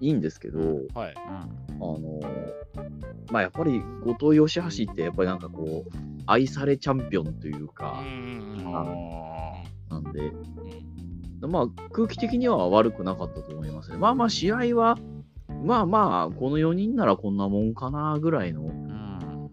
[0.00, 0.58] いいんですけど、
[0.94, 1.14] はい。
[1.16, 1.46] あ
[1.78, 2.20] の
[3.30, 5.90] まあやっぱり後藤義橋ってやっぱりなんかこう、
[6.26, 8.64] 愛されチャンピオンといううか、んうん
[9.88, 10.20] なんで、
[11.42, 13.98] うんまあ空気的には悪くなかったと思いますね。
[13.98, 14.98] まあまあ試合は、
[15.64, 18.86] まあまあ、この4人ならこんなもんかなぐらいの、うん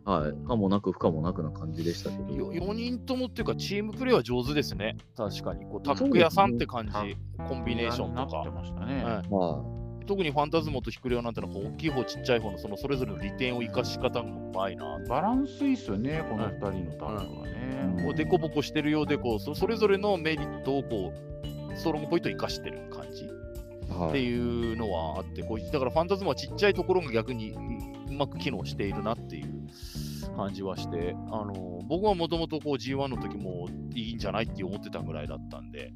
[0.05, 2.33] はい、かもなく不可もなくな感じでしたけど。
[2.33, 4.97] よ4人ともっていうか、チームプレーは上手ですね。
[5.15, 5.65] 確かに。
[5.65, 8.51] こうタッグ屋さんって感じ、コンビネーションとなってか。
[8.51, 9.03] ましたね。
[9.03, 14.99] はいま特にファンタズモとヒクレオなんてのは大きい方、ちっちゃい方のそのそれぞれの利点を生かし方がうまいな。
[15.07, 18.03] バランスいいっすよね、この2人のタッグはね。
[18.03, 23.27] こうデコボコしてるようでこうそそれぞれのメリットをこうストロングポイントを生かしてる感じ
[23.89, 24.25] あ、はってい。
[24.25, 27.53] いうのはあってこうだからファンタズモはちっちゃいところが逆に
[28.09, 29.67] うまく機能しているなっていう
[30.35, 35.93] 感じはしてあの僕はもともと G1 の時もいいんじゃないって思ってたぐらいだったんで、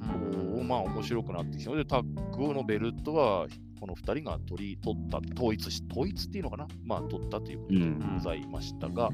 [0.00, 1.70] こうまあ面白くなってきた。
[1.70, 3.46] のでタッグのベルトは
[3.80, 6.68] この2人が取り取った統一し統一っていうのかな？
[6.84, 8.14] まあ取ったということでうん。
[8.16, 9.08] ございましたが、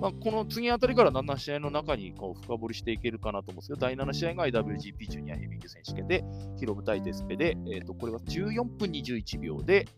[0.00, 6.24] まあ、この次あたりからだんだん試合の中にこう深掘りしていけるかなと思うんですけど、第7試合が IWGP ジュニアヘビー級選手権で、
[6.58, 9.88] ヒロム対デスペで、えー、とこれは14分21秒で、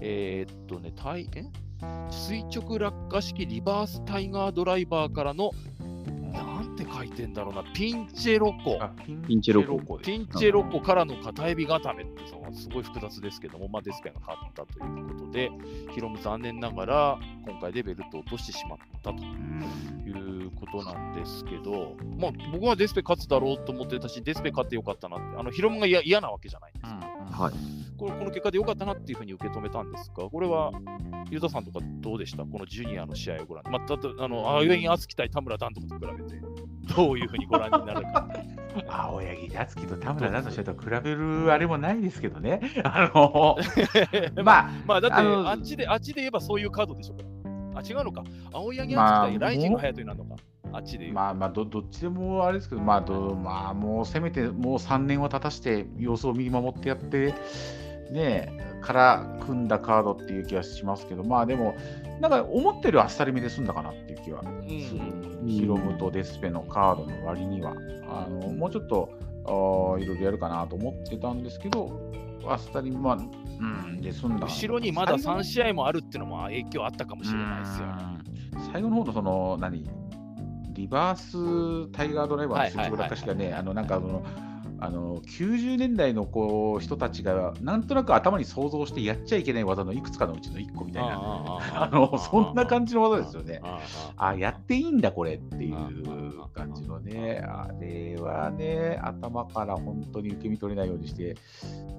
[0.00, 1.44] えーっとね、対え？
[2.10, 5.52] 垂直落下式リバースタイガードライバーからの、
[6.32, 8.78] なんて書いてんだろうな、ピンチェロコ。
[8.80, 15.50] あピピンチェロコピンチェロコからの片指固めってそのすごい複雑ですけども、まあ、デスペが勝ったということで、
[15.94, 26.98] ヒロム残念ながら今回でベルトを落としてしまったということなんですけど、まあ、僕はデスペ勝つだろうと思ってたし、デスペ勝ってよかったなって、あのヒロムが嫌嫌なわけじゃないんですよ。
[27.30, 27.87] はい。
[27.98, 30.70] これこの結果でよかったなっていうふうに受け止めたんですが、これは、
[31.30, 32.44] ユダさんとかどうでした？
[32.44, 33.64] このジュニアの試合をご覧。
[33.70, 36.40] まあ、たとあの、青柳敦樹対田村ダンとかと比べて、
[36.94, 38.28] どういうふうにご覧になるか。
[38.88, 42.60] 青柳達樹と田村だとしてと比べるあれもないですけどね。
[42.84, 43.56] あの、
[44.44, 47.24] まあ、まあだってあっちで、あっちで言えばそういうカードでしょうか
[47.74, 47.80] ら。
[47.80, 48.22] あ、違うのか？
[48.52, 50.42] 青柳まあ敦樹対ライジング隼人になるのか？
[50.72, 51.10] あっちで。
[51.10, 57.34] まあまあど、どっちでもあれですけど、まあど、まあ、もうせめてもう3年は経たして様子を見守ってやって、
[58.10, 61.76] ねえ、から組んだカードっていう気がしますけど、まあでも、
[62.20, 65.00] なんか思ってるあっさりめで済んだかなっていう気はする。
[65.46, 67.74] ヒロムとデスペのカードの割には、
[68.08, 69.10] あのもうちょっと
[69.44, 72.00] あーいろいろやるかなと思ってたんですけど、
[72.46, 74.46] あっさり、まあ、うん、で済んだ。
[74.46, 77.86] 後ろにまだ最後3試合もあるっていうのも影響あったかもしれないですよ。
[77.86, 77.90] う
[78.24, 78.28] ん
[78.72, 79.84] 最後の方のその何？
[80.72, 84.22] リバースタイガードライバーの垂直落下式がね、あのなんかその
[84.80, 93.60] あの90年代のこう人たちがなんとなく頭に想像してやっちゃいけない技のいくつかのうちの1個みたいな、あのそんな感じの技ですよね。
[94.16, 101.36] あやっていいんだこれっていう感じのね、あれはね、頭から本当に受け身取れないようにして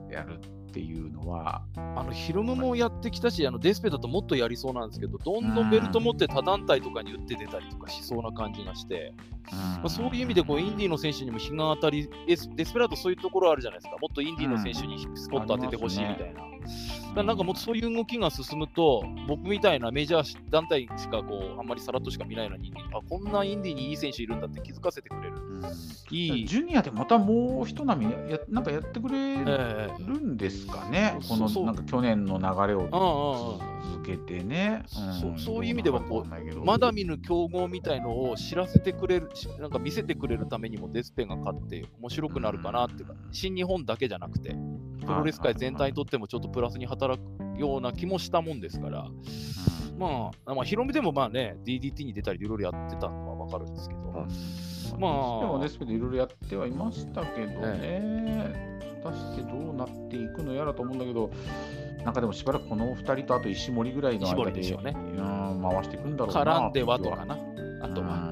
[0.09, 0.39] やる
[0.69, 9.13] っていうのは、あのヒロムもやってきたし、あのデスペだともっとやりそうなんですけど、どんどんベルト持って他団体とかに打って出たりとかしそうな感じがして、
[9.51, 16.41] まあ、そういう意味でこうインディーの選手にも日が当たり、デスデスペラートそういうところあるじゃないですか、もっとインディーの選手にスポット当ててほしいみたいな。
[16.41, 16.47] だか
[17.15, 25.35] らなんかもっとそういう動きが進むと、僕みたいなメジャー団体しかこうあんまりさらっとしか見ないような人間、あこんなインディーにいい選手いるんだって気づかせてくれる。
[26.11, 31.65] いい、ジュニアでまたもう一波やなんかやってくれええるんですかね、こそうそう。
[31.65, 33.79] のなんか去年の流れをうんうんうん。
[33.93, 34.83] 続けてね。
[35.37, 44.55] そういう意味ではこうまだ見ぬ競合みたいのを知らせてくれる、しなんか見せてくれるためにもデスペが勝って面白くなるかなっていうか、新日本だけじゃなくて、
[45.05, 49.07] プロレス界全体にとってもちょっとプラスに働くような気もしたもんですから、
[49.97, 53.99] まあ、まあ、ヒロミでもまあね、DDT に出たりいろいろやってたのはわかるんですけど、
[54.97, 55.39] まあ。
[55.41, 61.29] でもですけど、いろいろやってはいましたけどね、果たしてどうなっていくのやらと思うんだけど、
[62.03, 64.93] なんかでもしばらくこの2人とあと石森ぐらいの石間で森でしょうね。
[64.95, 66.43] うん回していくんだろうな。
[66.43, 67.37] 絡んではとかな。
[67.81, 68.28] あとは、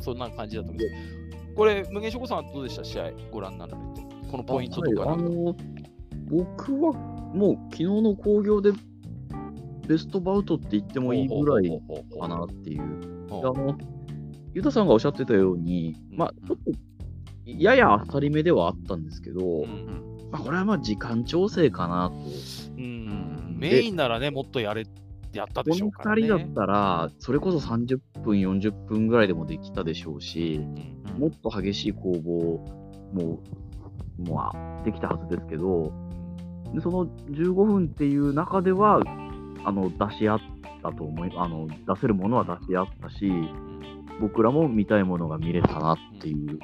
[0.00, 0.94] そんな感じだと思うんです
[1.54, 2.84] これ、無限諸子さんはどうでした？
[2.84, 4.02] 試合ご覧になられて。
[4.30, 5.00] このポイントとか。
[5.02, 5.54] はいあの
[6.30, 6.92] 僕は
[7.34, 8.72] もう昨日の興行で
[9.86, 11.68] ベストバウトって言ってもいいぐらい
[12.18, 12.82] かなっていう。
[13.30, 13.76] あの、
[14.54, 16.70] ゆたさんがおっしゃってたように、まあ、ちょっと、
[17.44, 22.16] やや当たり目ではあったんですけど、うんまあ、これはまあ時間調整かなと。
[22.78, 24.86] うんメインならね、もっとやれ
[25.38, 26.22] やったでこのしょうから、ね。
[26.22, 32.64] 2人だったら、それこそ30分、40分ぐらいでもできたでしょうし、うんもっと激しい攻防
[33.12, 33.40] も、
[34.26, 35.92] まあ、できたはずですけど、
[36.74, 39.02] でその15分っていう中では、
[39.64, 40.40] あの出し合っ
[40.82, 43.30] たと思いあの、出せるものは出し合ったし、
[44.20, 46.58] 僕らも見たいものが見れたなっていう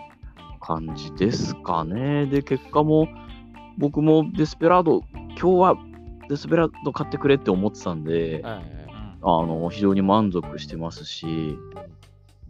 [0.60, 2.26] 感じですかね。
[2.26, 3.08] で、結果も、
[3.76, 5.76] 僕もデスペラード、今日は
[6.28, 8.60] デスペラード買ってくれって思ってたんで、あ
[9.22, 11.26] の非常に満足してますし、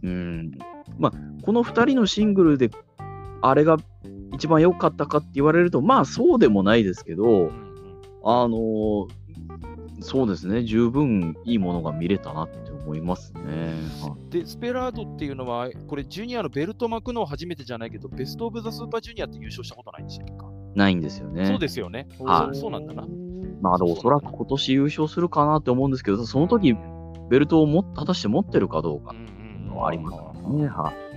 [0.03, 0.51] うん、
[0.97, 2.69] まあ、この2人のシングルで、
[3.41, 3.77] あれが
[4.33, 7.51] 一番良かったかって言われると、まあそうでもないですけど、
[8.23, 9.07] あの
[10.01, 13.73] そうですね、十分いいものが見れたなって思いますね。
[14.01, 14.31] はい。
[14.31, 20.45] で、スペラードっていうのは、これ、ジュニアのベルト巻くのは初めてじゃないけど、ベスト・オブ・ザ・スーパージュニアって優勝したことないんでしたっけか、
[20.75, 21.45] ないんですよね。
[21.45, 22.07] そうですよね。
[22.19, 23.05] はいそうなんだな。
[23.61, 26.75] まあ、おそらく今年優勝するかなって思うんですけど、その時
[27.29, 30.67] ベルトをも果たして持ってるかどうかうんっていううんのはありますね。
[30.67, 31.09] はい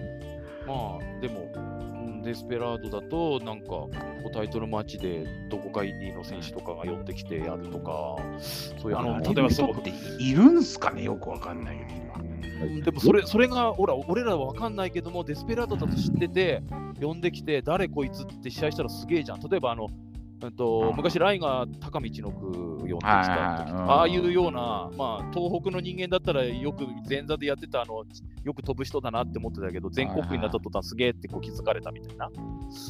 [0.66, 3.90] まあ、でも、うんデスペラードだと、なんか、こ
[4.26, 11.02] うタイトルマッチでどこかインディーの選手とかが寄ってきてやるとか、そういう、あの、例えばそう、っているんすかね？
[11.02, 11.90] よくわかんないけど、
[12.22, 12.31] 今。
[12.82, 16.62] でもそれそれが、ほら、俺らは分かんないけども、デスペラードだと知ってて、
[17.00, 19.40] 呼んできて、誰こいつって試合したらすげえじゃん。
[19.40, 19.86] 例えば、あの、
[20.42, 20.96] うんとうん。
[20.96, 22.88] 昔、ライが高道の句呼ん。
[22.88, 28.02] でああいうような、まあ、東北の人間だったらよく前座でやってたあの、
[28.42, 32.28] よく飛ぶ人だなって思ってたけど、全国区になった途端すげえってこう気づかれたみたいな、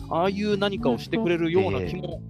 [0.08, 2.22] ああいう何かをしてくれるような気も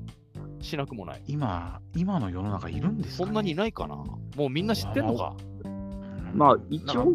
[0.61, 1.23] しなくもない。
[1.29, 3.95] 今、今の世の中いるんですか、ね、そんなにいないかな。
[3.95, 5.37] もうみんな知ってんのか？
[5.39, 5.52] うん
[6.35, 7.13] まあ一応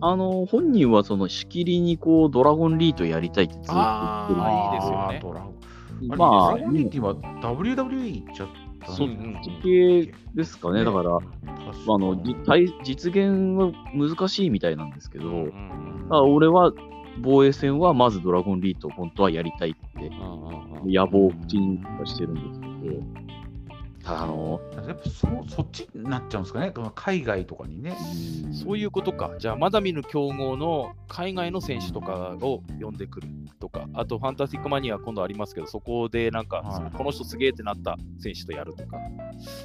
[0.00, 3.80] あの、本人はそのしきりにこう、ドラゴンリートやりたいってずっと言ってる。
[3.80, 5.20] あーいいですよね。
[5.22, 5.54] ドラゴン
[6.08, 10.84] まあ、ドラゴンリーって今、WWE 行っちゃったそううんうん地形ですかね。
[10.84, 12.22] だから、あの
[12.84, 16.72] 実現は難しいみたいなんですけど、うん俺は
[17.22, 20.10] 防衛戦はまずドラゴンリート本当はやりたいって
[20.84, 23.02] 野望を口にはしてるんですけど、
[24.08, 27.96] あの、やっぱそそっちになっちゃうんですかね、海外とかにね。
[28.52, 29.32] そういうことか。
[29.38, 33.28] じゃあ、まだ見ぬ競合の海外の選手とかを呼んでくる
[33.58, 38.98] とか、あと、ファンタスティックマニア今度ありますけど、そこでなんか、はいこの人すげえってなった選手とやるとか、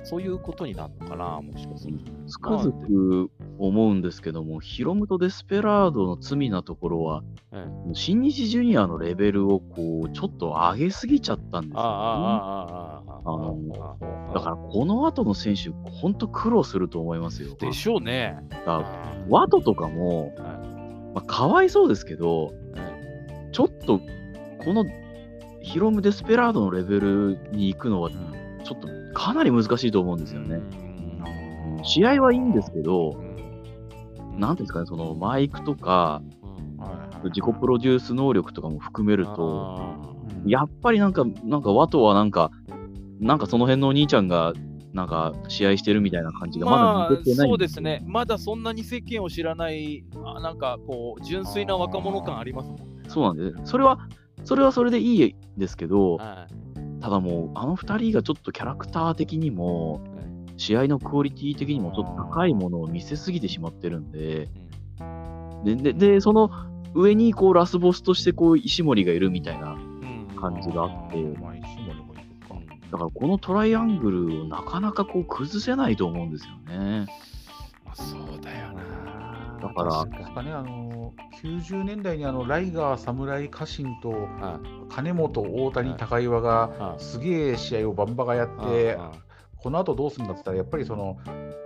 [0.04, 2.12] そういうことになるのかな、もしかすると。
[2.28, 11.80] つくづく思うんですけども、ヒロムとデスペラードの罪なところは、ええ新日ジュニアのレベルをこうちょっと上げすぎちゃったんですよ、ね。
[11.80, 13.22] ああ、ああ、ああ、ああ。
[13.24, 13.96] あのあ
[14.31, 17.56] あだからこの後の選手、本当苦労すると思いますよ。
[17.56, 18.38] でしょうね。
[18.50, 20.34] だからワトとかも、
[21.14, 22.54] まあ、かわいそうですけど、
[23.52, 24.00] ちょっと
[24.64, 24.86] この
[25.62, 30.56] ヒロム・デスペラードのレベルに行くのは、ちょっとかなり難しいと思うんですよね。
[30.56, 31.84] うん。
[31.84, 34.40] 試合はいいんですけどう、ん。
[34.40, 36.22] なんていうんですかね、そのマイクとか、
[37.26, 40.00] 自己プロデュース能力とかも含めると、あ
[40.46, 42.50] やっぱりなんか、なんかワトはなんか、
[43.22, 44.54] なんかその辺のお兄ちゃんが、
[44.94, 52.86] なんか試合してるみたいな感じがままあだ抜けてない、そうですね、まだそんなに世間を知らない、あなんかこう、純粋な若者感ありますもんね。
[53.08, 54.00] そうなんで、それは、
[54.44, 57.02] それはそれでいいですけど、はい。
[57.02, 60.02] ただもう、あの二人がちょっとキャラクター的にも、
[60.58, 64.50] 試合のクオリティ的にもちょっと高いものを見せすぎてしまってるんで、
[65.64, 66.50] で、で、でその
[66.94, 69.92] 上にこうラスボスとしてこう石森がいるみたいな、うん
[70.42, 72.01] 感じがあってまあ、石森もいるか。
[72.92, 77.08] だからこのトライアングルをなかなかこう崩せないと思うんですよね。
[77.86, 79.60] まあそうだよな。
[79.62, 89.31] だからですかね、あの90年代にあのライガー、侍、家臣とは金本、大谷、はい高岩がはいすげえ試合をバンバがやっいて、はい
[89.62, 91.18] この後どうするんだって言ったら、やっぱりその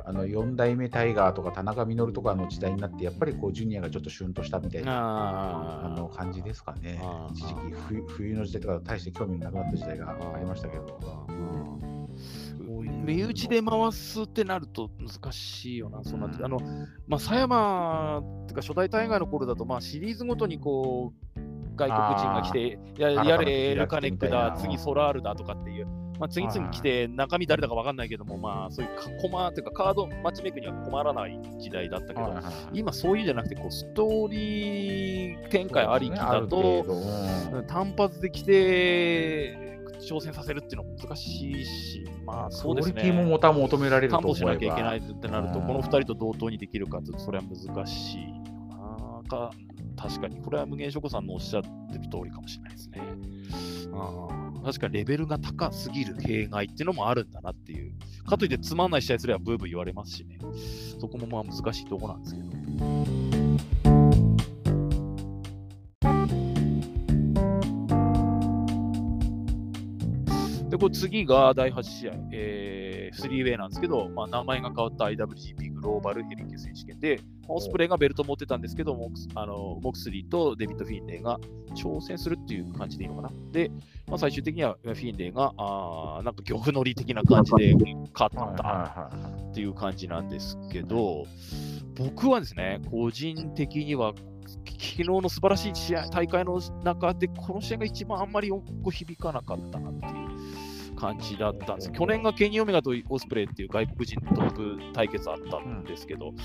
[0.03, 7.01] あの4代目タイガーとか田中稔とかの時代になって、やっぱりこうジュニアがちょっとシュンとしたみたいなああの感じですかね。
[7.31, 10.99] 一時期冬、冬の時代とか大して興味のなくなった時代がありましたけど。
[13.05, 16.59] 身内で回すってなると難しいよな、そんな、あの、
[17.07, 21.39] まあ、狭山っていうか初代大河の頃だと、まあ、シリーズごとにこう、
[21.75, 25.87] 外国人が来て、ややれエルカネックだ、次ソラールだとかっていう、
[26.19, 28.91] まあ、次々来て、中身誰だか分かんないけども、まあ、そういう
[29.21, 32.33] コマっていうか、カードマッチメイクには困らない時代だったけど、
[32.73, 36.85] 今、そういうんじゃなくて、こうストーリー展開ありきだと、
[37.67, 39.65] 単発で来て、
[40.01, 42.93] 挑戦させるっていうのは難しいし、まあそうですね。
[42.93, 48.27] クオリティもまた求められると担保しなきゃいけないってなると、この2人と同等にできるかと、それは難しい
[48.69, 49.51] なか。
[49.97, 53.01] 確かに、これは無限諸子さんのおっしゃってる通りかもしれないですね。
[53.93, 57.93] あ確かにレベルが高すぎる弊害っていうのもあるんだなっていう。
[58.27, 60.39] かといってつまんない試合すればブーブー言われますしね。
[60.99, 62.45] そこもまあ難しいとこなんですけど。
[70.71, 81.39] で、これ次が第8試合、えー、3ウェイなんですけど、まあ、名前が変わった IWGP ローバルヘビー級選手権で、オスプレイがベルト持ってたんですけど、モクスあのモクスリーとデビッド・フィンレイが
[81.75, 83.31] 挑戦するっていう感じでいいのかな。
[83.51, 83.69] で、
[84.07, 87.75] まあ、最終的にはフィンレイが、あなんか漁夫乗り的な感じで
[88.13, 89.11] 勝った
[89.51, 91.25] っていう感じなんですけど、
[91.95, 94.13] 僕はですね、個人的には
[94.45, 98.49] 昨日の素晴らしい試合大会の中で、この試合が一番あんまり
[98.91, 100.34] 響かなかったなっていう。
[101.05, 101.91] 感じだったんです。
[101.91, 106.35] 去年がケニー・オメガとオスプレイっていう外国人トップ対決あったんですけど、うん、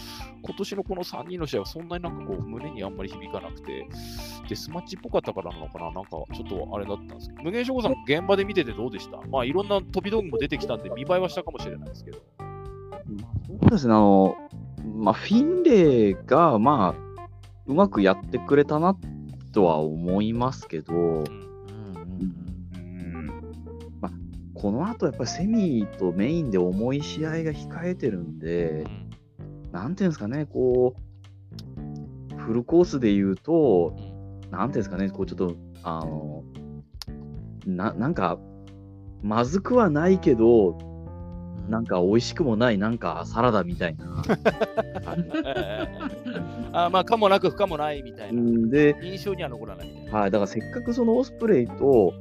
[0.43, 3.89] 今年のこの3人の試合はそんなになんかこう胸にあんまり響かなくて、
[4.49, 9.21] デスマッチっぽかったからなのかな、なんかちょっとあれだったんですけど、無限諸子さん、現場で見ててどうでした？
[9.29, 12.19] まあいろんな飛び道具も出てきたんで、見栄えはしたかもしれないですけど。
[13.61, 14.37] そうですね、あの、
[14.97, 17.29] まあ、フィンレイが、まあ、
[17.67, 18.97] うまくやってくれたな
[19.53, 21.50] とは思いますけど、うん
[24.61, 28.85] この後やっぱりセミとメインで重い試合が控えてるんで、
[29.73, 30.95] なんていうんですかね、こ
[32.37, 33.97] う、フルコースで言うと、
[34.51, 36.45] なんていうんですかね、こうちょっと、あの、
[37.67, 38.39] ななんか、
[39.23, 40.77] まずくはないけど、
[41.71, 44.23] なんか美味しくもない、なんかサラダみたいな。
[46.87, 48.69] あまあ、かもなく不可もないみたいな。
[48.69, 50.09] で、印象には残らない。
[50.11, 52.13] はい、だからせっかくそのオスプレイと、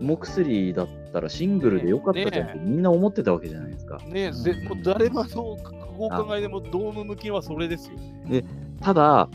[0.00, 3.98] モクスリーだったらシングルでよかったじゃんってみんな思ってたわけじゃないですか。
[4.06, 8.42] ねえ、もう誰もそうお考えでもドーム向きはそれですよ、ね。
[8.42, 8.44] で
[8.80, 9.28] ただ、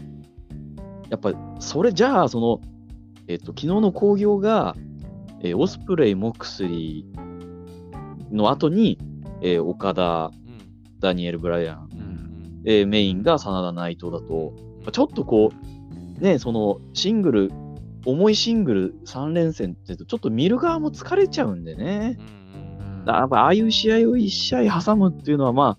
[1.09, 2.61] やっぱそれじゃあ、その、
[3.27, 4.75] えっと、昨日の興行が、
[5.41, 8.97] えー、オスプレイ、モクスリーの後に、
[9.41, 14.53] えー、岡田、うん、ダニエル・ブライアン、うん、えー、メインが真田内藤だと、
[14.91, 17.51] ちょっとこう、ね、そのシングル
[18.05, 22.17] 重いシングル3連戦ってちょっと見る側も疲れちゃうんでね。
[23.05, 25.77] やっぱああいう試合を1試合挟むっていうのは、ま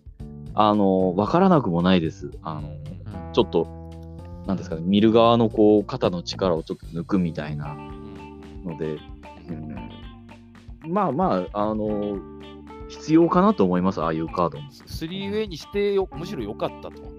[0.54, 2.30] あ、あの、わからなくもないです。
[2.42, 2.68] あの、
[3.32, 3.66] ちょっと、
[4.46, 7.74] なんですかね、見る側のこう、肩の力をちょっと抜くみたいな
[8.64, 8.98] ので、
[9.48, 9.52] う
[10.86, 12.18] ん、まあまあ、あの、
[12.88, 14.70] 必要かなと思います、ああいうカードも。
[14.70, 17.13] 3ウにしてよ、むしろ良かったと。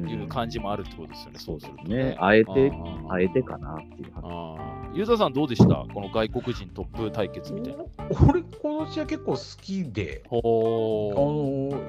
[0.00, 1.96] いう感じもあるってことですよね、うん、そうするとね。
[2.10, 2.16] ね。
[2.18, 2.72] あえて、
[3.08, 4.12] あえてかなっていう
[4.94, 5.86] ユーザーさんどうでした？
[5.92, 7.84] この外国人トップ対決みたいな。
[8.28, 10.40] 俺、この試合結構好きで、あの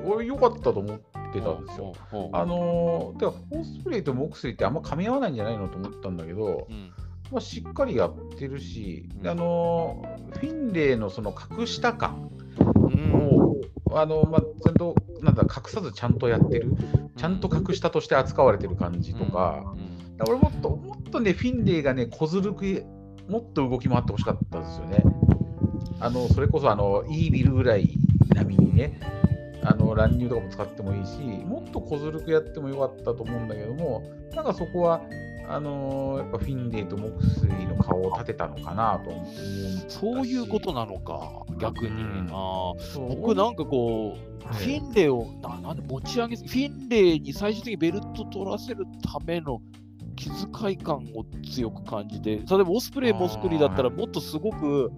[0.05, 0.99] 俺良かったと思っ
[1.33, 1.93] てたんですよ。
[2.33, 6.91] あのでは、ホースプレイとモクスリーってあんま噛み合わないんじゃないのと思ったんだけど、うん。
[7.29, 10.01] まあ、しっかりやってるし、うん、あの
[10.31, 12.29] フィンレイのその隠した感
[12.77, 13.46] を、うん、
[13.93, 16.73] あのまあ、ちゃんとなんだ隠さずちゃんとやってる、
[17.15, 19.73] ちゃんと隠したとして扱われてる感じとか、
[20.19, 22.83] うん、俺もっともっとね、フィンレイがね、小ずるく、
[23.27, 25.03] もっと動き回ってほしかったですよね。
[25.99, 27.97] あのそれこそあのイービルぐらい
[28.35, 28.99] 並みにね、
[29.63, 35.01] あの乱入とかも使ってもいいし、もっと小ずるくやってもよかったと思うんだけども、なんかそこは、
[35.49, 39.11] あのー、やっぱフィンレイとモクスリーの顔を立てたのかなと
[39.89, 41.89] そういうことなのか、逆に。
[41.89, 42.73] うん、あ
[43.09, 49.61] 僕なんかこう、フィンレイをななんで持ち上げフィンレイに最終的にベルト取らせるための
[50.15, 54.91] 気遣い感を強く感じて、例えばオスプレイ、モスクリだったらもっとすごく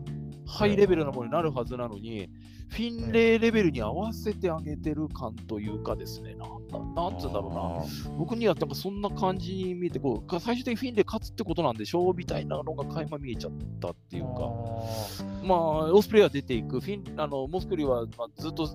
[0.47, 2.30] ハイレベルなものになるはずなのに、
[2.70, 13.51] フィンレイレベルに合わせてあげてる感というかですね、なんだなんつうんだろうな、僕にはなんかそんな感じに見えてこう、最終的にフィンレイ勝つってことなんでしょうみたいなのが垣間見えちゃっ
[13.82, 14.51] たっていうか、
[15.43, 15.59] まあ、
[15.91, 18.67] オスプレイは出ていく、フィンあのモスクリはまあずっと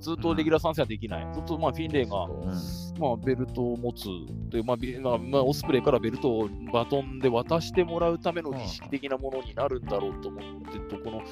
[0.00, 1.34] ずっとレギュラー参戦はできない。
[1.34, 2.26] ずっとまあフィンレイが、
[2.98, 4.06] まあ、ベルトを持つ。
[4.50, 11.22] で、まあ、まあ、オスプレイからベルトをバトンで渡してもらうための儀式的なものになるんだろうと思ってと、この、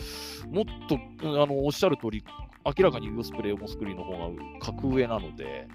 [0.50, 0.96] もっと、
[1.42, 2.24] あの、おっしゃる通り、
[2.66, 4.28] 明らかにオスプレイ、オスクリーの方が
[4.60, 5.68] 格上なので、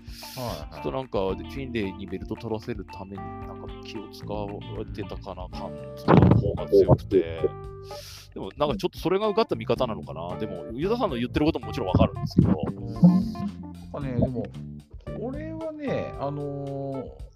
[0.74, 7.50] ちょっとなんかフィンレイにベルト取らせるためになんか気を使われてたかな感じの方が強くて。
[8.34, 10.38] でもなんかちょっとそれが受かった見方なのかな。
[10.38, 12.48] でも、ユダさんの言ってることももちろんわかるんですけど。
[12.50, 14.44] なんかね、でも、
[15.20, 17.31] 俺はね、あのー、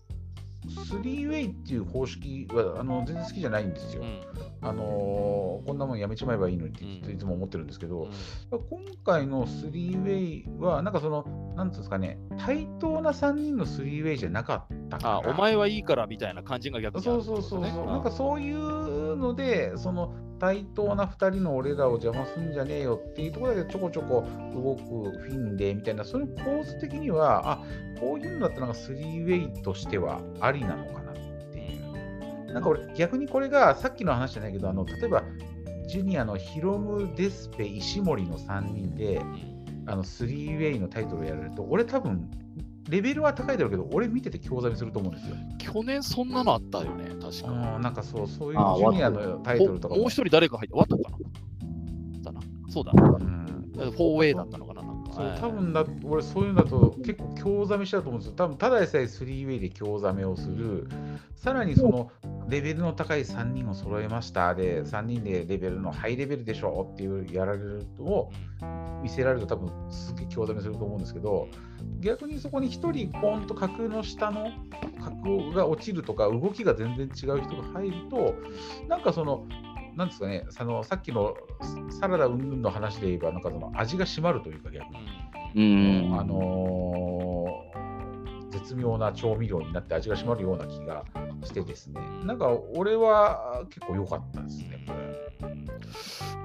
[0.69, 4.03] スリーウェイっていう方式はあの全然好きじゃないんですよ。
[4.03, 4.21] うん。
[4.61, 7.15] あのーこんなもんやめちまえばいいのにってうん。
[7.15, 8.03] いつも思ってるんですけど、
[8.51, 8.59] うん。
[8.69, 15.15] 今回のスリーウェイは、なんかその、なんていうんですかね、対等な3人のスリーウェイじゃなかったかな。
[15.15, 20.13] あお前はいいからみたいな感じが逆にあるそうそうそうそう、なんかそういうので、その
[20.45, 24.23] 対等な2人の俺らを邪魔すんじゃねえよっていうところでちょこちょこ
[24.53, 27.63] 動くフィンレイみたいな、そういう構図的には、あ
[27.99, 31.15] こういうのだったらなんかスリーウェイとしてはありなのかなっ
[31.51, 32.53] ていう。
[32.53, 35.23] なんか俺、逆にこれがさっきの話じゃないけど、あの例えば、
[35.87, 39.19] ジュニアのヒロム、デスペ、石森の3人で、
[39.87, 42.29] あのスリーウェイのタイトルをやられると、俺多分、
[42.89, 45.35] レベルは高いだろうけど、俺見てて興ざめすると思うんですよ。
[45.57, 47.75] 去年そんなのあったよね、確か。
[47.75, 51.17] うん、なんかそう、そういうジュニアのタイトルとかもう一人誰か入って、わったか
[52.23, 52.31] な？
[52.31, 52.41] だな。
[52.69, 53.09] そうだな。
[53.09, 54.64] うんフォーウェイだったの
[55.15, 55.39] そうはい。
[55.39, 58.35] 多分だ俺、そういうのだと結構興ざめしちゃうと思うんですよ。
[58.35, 60.87] 多分ただでさえスリーウェイで興ざめをする、
[61.35, 62.11] さらにその
[62.49, 64.53] レベルの高い3人を揃えました。
[64.53, 68.29] で、3人でレベルのハイレベルでしょっていうやられると
[69.01, 71.47] 見せられると多分すげえ興ざめすると思うんですけど、
[71.99, 74.49] 逆にそこに1人ポンと格の下の
[75.01, 78.35] 格が落ちるとか、動きが全然違う人が入ると、
[78.87, 79.45] なんかその、
[79.95, 81.35] なんですかね、そのさっきの
[81.89, 84.85] サラダうんぬんの話で言えば、なんかその味が締まるというか、逆
[85.55, 86.09] に。
[86.09, 86.19] うん。
[86.19, 87.95] あのー
[88.55, 91.03] 絶妙な調味料になって味が締まるような気が
[91.43, 95.05] してですね、なんか俺は結構良かったですね、これ。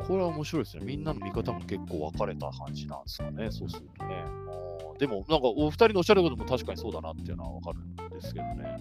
[0.06, 0.84] これは面白いですね。
[0.84, 4.24] みんなの見方も結構分かれた感じなんですかね、そうするとね。
[4.98, 7.89] でも、なんかお二人のおっしゃることも確かにそうだなっていうのは分かるん
[8.20, 8.78] ですけどね。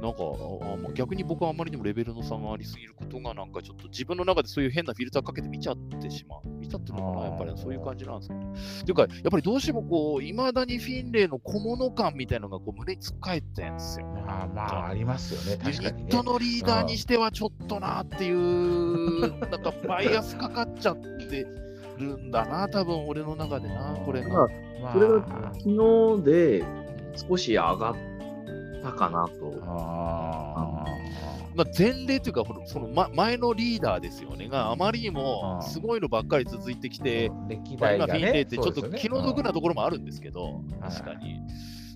[0.00, 6.40] なんか、あまあ逆に僕はあまりにもレベルの差がありすぎることが、なんかちょっと自分の中でそういう変なフィルターかけて見ちゃってしまう。
[6.58, 8.46] 見ちゃってるのかな、やっぱりそういう感じなんですかね。
[8.80, 14.06] っていうか、やっぱりどうしてもこう、いまだにフィンレイの小物感みたいなのがこう胸につっかえてんですよ。
[14.06, 16.22] まあまあ、ありますよね、ユ確かにねニット。
[16.22, 21.46] のリーダーにしてはちょっとなっていう、なんかバイアスかかっちゃって
[21.98, 24.48] るんだな、多分俺の中でな、これが。
[24.80, 26.64] まあそれが昨日で
[27.28, 27.94] 少し上がっ
[28.82, 29.54] たかなと。
[29.62, 30.84] あ
[31.54, 38.12] まあ、前例というか、その、ま、前のリーダーですよね、があまりにもうんすごいのばっかり続いてきて、ー歴代がね。
[38.12, 41.40] フィンレイってちょっと気の毒なところもあるんですけど、ん確かに。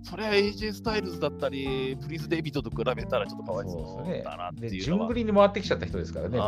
[0.03, 4.83] それは AJ スタイルズだったり、プリンス・デイビッドと比べたらちょっとかわいそうだなっていう。
[4.83, 6.43] 順繰りに回ってきちゃった人ですからね、ね。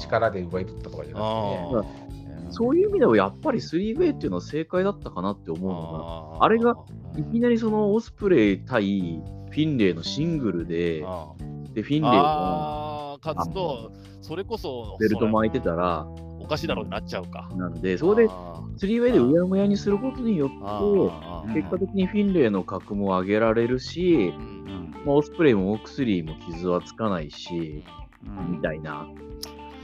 [0.00, 2.42] 力で奪い取ったとかじゃなくあてね。
[2.46, 2.52] うん。
[2.52, 6.72] そういう意味ではやっぱり 3way っていうのは正解だったかなって思うのが、ああれが
[7.16, 9.20] うんいきなりそのオスプレイ対
[9.50, 11.32] フィンレイのシングルで、あ
[11.72, 16.06] でフィンレイがああ、勝つと、それこそ、ベルト巻いてたら、
[16.40, 17.50] おかしいだろうになっちゃうか。
[17.56, 25.02] なんで、それであ 3way でうやむやにすることによって、結果的にフィンレイの格も上げられるし、うんうん。
[25.04, 27.84] まあ、オスプレイもオークスリーも傷はつかないし、
[28.26, 28.52] うん。
[28.56, 29.06] みたいな。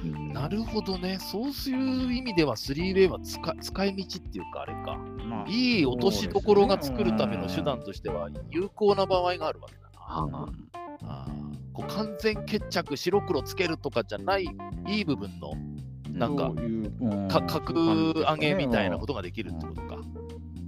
[0.05, 1.19] うんなるほどね。
[1.21, 4.97] そういう意味では 3way は使使い道っていうか、あれか。
[5.25, 9.89] まあいい落としどころが作るための手段としては有効な場合があるわけだな。
[9.97, 10.49] ああ
[11.03, 14.45] あーこう完全決着、白黒つけるとかじゃない、
[14.87, 15.53] いい部分の
[16.13, 17.73] なんかそういううんか格
[18.21, 19.99] 上げみたいなこととができるってことか。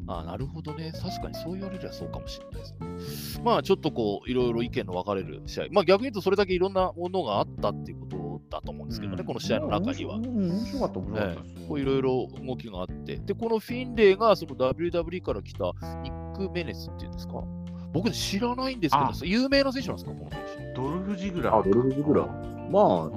[0.09, 0.93] あーなるほどね。
[0.93, 3.45] 確かにそう言われりゃそうかもしれないですね。
[3.45, 5.67] まあちょっとこう、いろいろ意見の分かれる試合。
[5.73, 8.17] まあ逆に言うとそれだけいろんなものがあったっていうこと
[8.57, 10.17] だと思うんですけどね、この試合の中には。
[10.17, 13.17] うん面白かった、面白かったですよこういろいろ動きがあって。
[13.17, 17.43] で、このフィンレイがその WWE から来たニック・メネスっていうんですか？
[17.93, 20.41] 僕知らないんですけあど、有名な選手なんですか、この選
[20.75, 20.75] 手。
[20.75, 21.61] ドルフ・ジグラー。
[21.61, 22.27] あドルフジグラ
[22.71, 23.11] まあ、う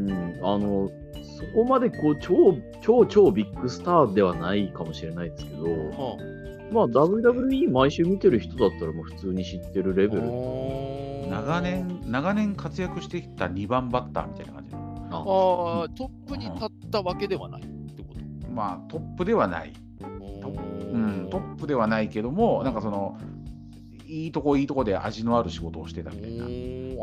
[0.00, 0.90] んうん、あの、
[1.22, 5.66] そこまでこう超、超超ビッグスターではないかもしれないですけど、
[6.70, 10.22] まあ WWE 毎週見てる人だったらもう普通に知ってるレベル。
[11.30, 14.78] 長年、長年活躍してきた2番バッターみたいな感じの。
[15.10, 18.48] ああ、トップに立ったわけではないってこと？
[18.50, 19.72] まあ、トップではない。
[20.92, 23.18] うん、トップではないけども、なんかその、
[24.08, 26.44] いいとこいいとこで味のある仕事をしてたみたいな。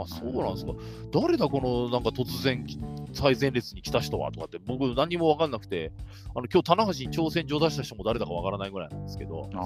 [0.01, 0.73] あ、そうなんですか。
[1.13, 2.79] 誰だ、このなんか突然き
[3.13, 5.91] 最前列に来た人はとかって、僕、何も分かんなくて、
[6.35, 9.61] あの今日棚橋に挑戦状出した人も誰だか分からないぐらいなんですけど、ああ、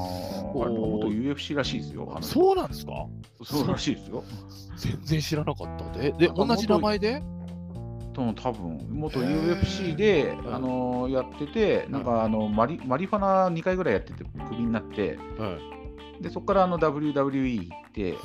[0.54, 2.18] 元 UFC らしいですよ。
[2.22, 2.92] そうなんですか？
[3.44, 4.24] そうらしいですよ。
[4.78, 6.00] 全然知らなかった。
[6.00, 7.24] で、で同じ名前で？
[8.16, 15.79] 多分元 UFC で、うんあのやってて、なんかあのマリマリファナ2回ぐらいやってて、クビになって、はい
[16.22, 18.16] でそこからあの WWE 行って、ち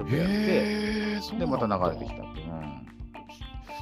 [0.00, 2.52] ょっとやって、で、また流れてきたっていう。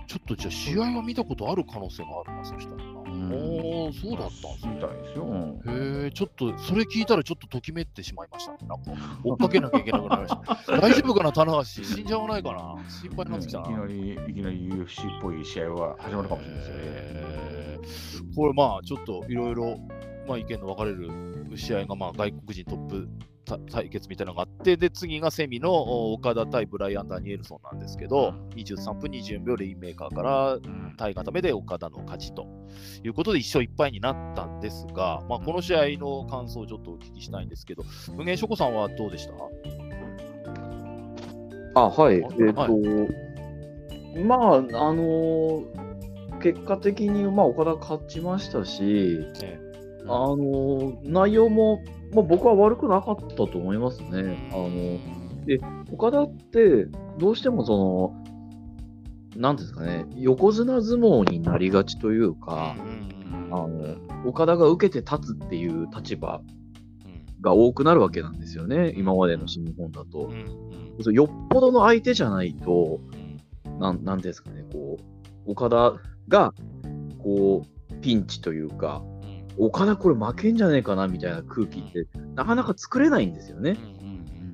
[0.07, 5.25] ちょっとじゃあ試合は見たことある可能性があるな、そしたらおお、そうだったんですねみたいですよ。
[5.25, 8.59] うんへえ、ちょっと、それ聞いたらちょっとときめってしまいましたね。
[8.63, 8.91] なんか、
[9.23, 10.81] 追っかけなきゃいけなくなりました。
[10.81, 11.65] 大丈夫かな、棚橋？
[11.65, 12.85] 死んじゃわないかな？
[12.89, 13.67] 心配になってきたな。
[13.67, 18.35] いきなり、いきなり UFC っぽい試合は始まるかもしれないですよね。
[18.35, 19.79] これまあちょっといろいろ
[20.27, 21.09] まあ意見の分かれる
[21.57, 30.95] 試合がまあ外国人トップた対決みたいなのがあってで次がセミのお岡田対ブライアン・ダニエルソンなんですけど、23分24秒レインメーカーからうん。
[30.97, 32.47] 対固めで岡田の勝ちと
[33.05, 37.85] いうことで1勝1敗になったんですが、まあ、この試合の感想をちょっとお聞きしたいんですけど
[38.15, 39.27] 無限ショコさんはどうでし
[41.75, 41.81] た？
[41.81, 42.17] あ、はい。
[42.17, 42.67] えっ、はい。
[42.69, 44.61] と、まあ、あ
[44.93, 45.91] のー
[46.43, 48.83] 結果的に、まあ、岡田勝ちましたし、
[49.43, 49.61] ね
[50.07, 51.81] あのー内容も、
[52.13, 54.51] まあ、僕は悪くなかったと思いますね。
[54.53, 54.99] あの
[55.93, 56.87] 岡田って、
[57.19, 58.15] どうしてもそ
[59.35, 62.75] の、なんていうんですかね、横綱相撲になりがちというか、
[63.51, 63.97] あの
[64.27, 66.41] 岡田が受けて立つっていう立場
[67.41, 70.31] が多くなるわけなんですよね、今までの新日本だと。
[71.11, 73.01] よっぽどの相手じゃないと、
[73.79, 74.99] なんなんていうんですかね、こ
[75.47, 75.95] う、岡田
[76.29, 76.53] が、
[77.19, 79.03] こう、ピンチというか、
[79.61, 83.77] 岡田これ負けんじゃねえかなみたいな空気って、なかなか作れないんですよね。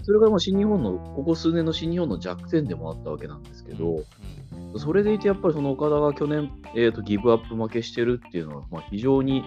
[0.02, 4.04] それがもう新日本の、ここ数年の新日本の弱点でもあったわけなんですけど、
[4.76, 9.44] それでいてやっぱりその岡田が去年、えー、とギブアップ負けしてるっていうのは、まあ、非常に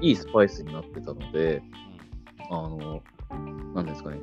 [0.00, 1.62] いいスパイスになってたので、
[2.50, 3.02] あの、
[3.74, 4.18] なんですかね、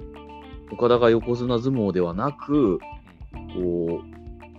[0.72, 2.80] 岡田が横綱相撲ではなく、
[3.56, 4.02] こ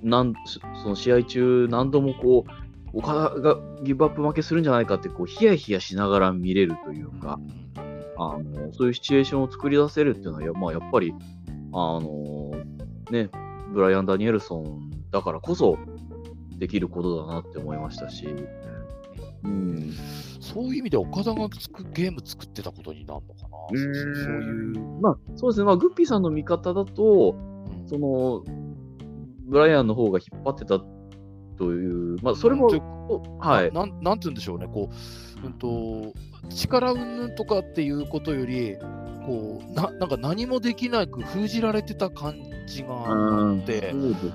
[0.02, 0.34] う、なん
[0.82, 2.61] その試合中、何度もこう、
[2.92, 7.38] 岡田がギブアップ負けするんじゃないかって、こう、ヒヤヒヤしながら見れるというか、
[8.18, 11.14] あのそういうシチュエーションを作り出せるっていうのは、や,、まあ、やっぱり、
[11.72, 12.52] あの
[13.10, 13.30] ね、
[13.72, 15.78] ブライアン・ダニエルソンだからこそ
[16.58, 18.26] できることだなって思いましたし、
[19.44, 19.92] うん、
[20.40, 24.78] そういう意味で岡田がつくゲーム作ってたことになるのかなそういう。
[25.00, 27.88] まあそうですね、まあ、グッピーさんの見方だと、うん。
[27.88, 28.44] その
[29.46, 30.78] ブライアンの方が引っ張ってた
[31.58, 34.90] という、まあ、それも、うんはい、ななんなんて言うんでしょうね、こ
[35.42, 36.12] う、うんと、
[36.50, 38.76] 力云々とかっていうことより、
[39.26, 42.36] こうななんか何もできなく封じられてた感
[42.66, 43.94] じがあって、ね。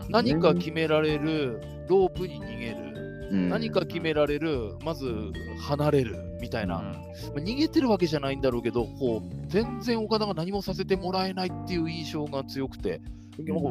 [0.09, 3.49] 何か決められる、ロープに逃げる、うん。
[3.49, 5.13] 何か決められる、まず
[5.59, 13.01] 離れるみたいな、まあ逃げてるわけじゃないんだろうけど、こう全然岡田が何もさせてもらえないっていう印象が強くて、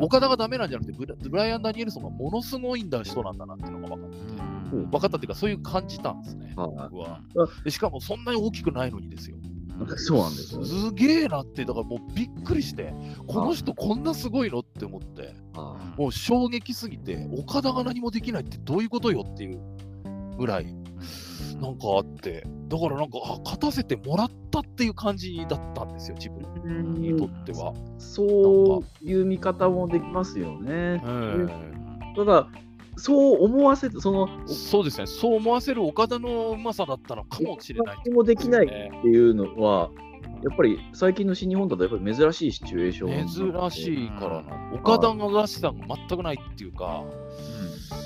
[0.02, 4.16] 岡田がダメなんじゃなくてブラ、ブライアン・ダニエルソンがものすごいんだ人なんだなっていうのが分かって、
[4.72, 4.90] うん。
[4.90, 6.70] 分かったっていうか、そういう感じたんですね、はい。
[6.90, 7.20] 僕は。
[7.36, 7.64] あ。
[7.64, 9.36] でしかもそんなに大きくないのにですよ。
[9.96, 10.60] そうなんですよ。
[10.60, 10.66] ね。
[10.66, 12.94] すげえなって、だからもうびっくりして、
[13.26, 19.60] この人こんなすごいのって思って、はもう衝撃すぎて、岡田が何もできないってどういうことよっていう
[20.38, 20.74] ぐらい、
[21.60, 27.72] なんかあって、だからなんか、あ勝たせてもらったっていう感じだったんですよ、自分いにとっては。
[27.98, 31.00] そういう見方もできますよね。
[31.04, 31.46] え
[32.16, 32.48] ただ、
[32.96, 37.96] そう思わせて、その、えそうですね、そう思わせる岡田のうまさだったのかもしれない。
[38.06, 39.90] 何もできないっねていうのは、
[40.42, 43.28] やっぱり最近の新日本だとやっぱり珍しいシチュエーション。
[43.28, 47.04] 珍しいからな、岡田のらしさが全くないっていうか、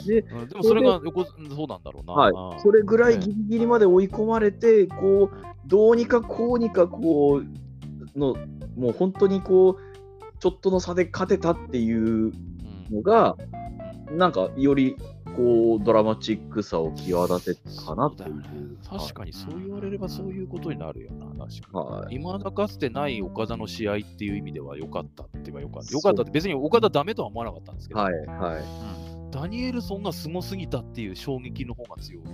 [0.07, 2.12] でうんでもそれが横そうなんだろうな。
[2.12, 8.35] はいうんそれぐらいギリギリまで追い込まれて、こう、どうにかこうにかこう、の、
[8.76, 12.35] もう本当にこう、ちょっとの差で勝てたっていううん
[12.91, 13.37] のが、
[14.11, 14.97] なんかより
[15.37, 18.31] こうドラマチックさを際立てたかなっていう。
[18.31, 21.91] そうだよね確かにそう言われればそういうことになるよな、確かに。
[21.91, 22.14] はい。
[22.16, 25.93] 今だかつてない岡田の試合っていう意味では良かったって言えば良かった。
[25.93, 28.14] 良かったって別に岡田ダメとは思わなかったんですけど、はい。
[28.26, 28.62] はい。
[29.31, 32.24] ダニエルソンがすごすぎたっていう衝撃の方が強い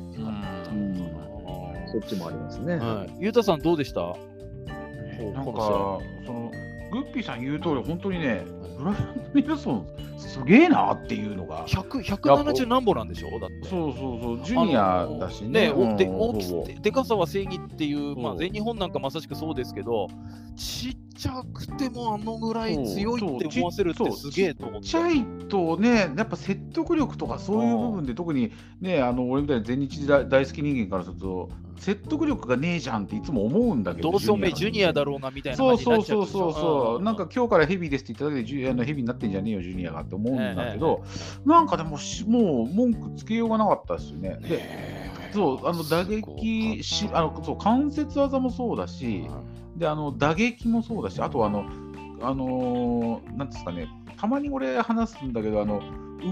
[1.88, 2.80] そっちもありますね。
[3.20, 4.01] ゆうたさんどうでした？
[4.01, 6.51] なんかこのその
[6.90, 8.44] グッピーさん言う通り本当にね
[8.78, 9.86] ブライアン・ニルソン
[10.17, 11.67] すげえなっていうのが。
[11.67, 13.39] 100 170何本なんでしょ？
[13.39, 13.69] だって。
[13.69, 14.45] そうそうそう。
[14.45, 15.67] ジュニアだしね。
[15.69, 20.09] うん大きででかさは正義っていう、まあ、全日本なんかまさしくそうですけど、
[20.57, 24.87] ちっちゃくてもあのぐらい強いって思わせるってすげえと思って。
[24.87, 37.05] ちっちゃいとね、やっぱ説得力とかそういう部分で、特にね、あの俺みたいな全日大大好き人間からすると、説得力がねえじゃんっていつも思うんだけど、どうせおめえジュニアだろろうがみたいなそうそうそうそうそう、ん。
[37.05, 41.04] なんか今日からヘビーですって言っただけでジュあのヘビーになってんじゃねえよ、ジュニアがっって思うんだけど、
[41.44, 44.38] なんかでもし、もう文句つけようがなかったですよね。
[44.40, 44.62] で
[45.32, 49.28] そうあの打撃しあのそう関節技もそうだし、
[49.76, 51.66] であの打撃もそうだし、あとはあの、
[52.22, 55.82] あのーなんですかね、たまに俺話すんだけど、あの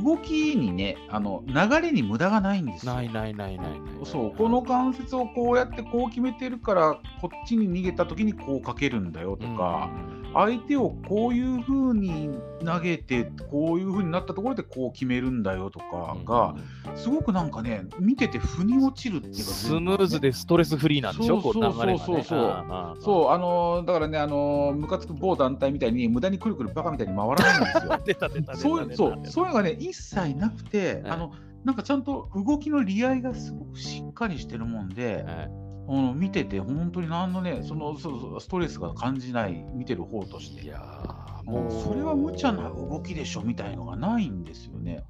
[0.02, 2.94] 動きにね、あの流れに無駄がないんですよ。
[2.94, 3.80] ないないないないない。
[4.04, 9.90] そうこの関節をこうやってこう決めてるからこっちに逃げた時にこうかけるんだよとか、
[10.34, 12.30] 相手をこういう風に
[12.64, 16.54] 投げてこういう風になったところでこう決めるんだよとかが、
[16.96, 22.24] すごくなんかね見てて腑に落ちるっていうかスムーズでストレスフリーなんでしょ、そうそうそうそう。
[22.24, 22.40] そう。
[22.40, 28.34] ああそうあのーだからねあのームカつく某団体みたいに無駄にくるくるバカみたいに回らないんですよ。
[28.56, 31.32] そうそうそういうのがね一切なくて、はいあの
[31.64, 40.62] なんかちゃんと動きの利合いがすごくしっかりしてるもんで、はいあの見てて本当に何のねそのそストレスが感じない見てる方として。
[40.62, 41.70] いやーもう。
[41.70, 45.04] それは無茶な動きでしょみたいのがないんですよね。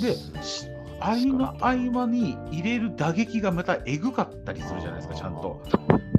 [0.00, 0.66] でし
[1.00, 5.60] 合間合間に入れる打撃がまたえぐかったりするじゃないですかちゃんと。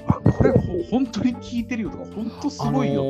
[0.07, 3.01] あこれほ本当に効いてるよとか本当すごいよ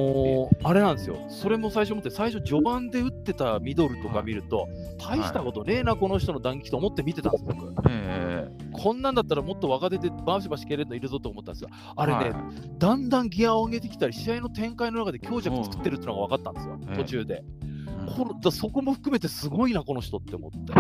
[0.50, 0.60] って。
[0.64, 4.68] あのーあれなんですよ、それも最初思って、最初、序盤で打ってたミドルとか見ると、
[4.98, 7.74] 大したことねえな、この人の打撃と思って見てたんですよ、僕。
[7.90, 11.70] えこんなんだったらもっと若手でバシバシ蹴れるのいるぞと思ったんですよ。
[11.96, 12.34] あれね、はい
[12.80, 17.44] だんだんギアを上げてきたり、試合の展開の中で強弱作ってるってのが分かったんですよ、ええ途中で。
[17.64, 17.75] うん
[18.06, 20.74] このだそこも含めてすごいな、この人って思って。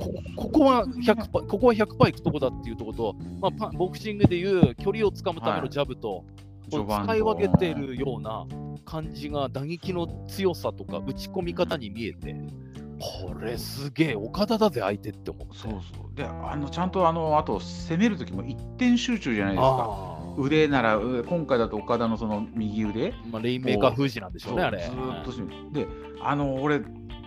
[0.00, 6.24] こここは100%パここは100%いくとこだっていうところと、まあ、パボクシングでいう距離をつかむためのジャブと、
[6.70, 8.46] こう使い分けてるような
[8.84, 12.34] 感じが打撃の強さとか打ち込み方に見えて、
[12.98, 15.56] これすげえ、岡田だぜ、相手って思って。
[15.56, 16.14] そうそう。
[16.14, 20.21] であのちゃんとあのあと攻める時も一点集中じゃないですか。
[20.38, 23.14] 腕ならう今回だと岡田のその右腕？
[23.30, 24.82] まあ、レインメーカー封じなんでしょうね、あれ。
[24.82, 25.40] ずーっとし
[25.72, 25.86] で
[26.20, 26.80] あの俺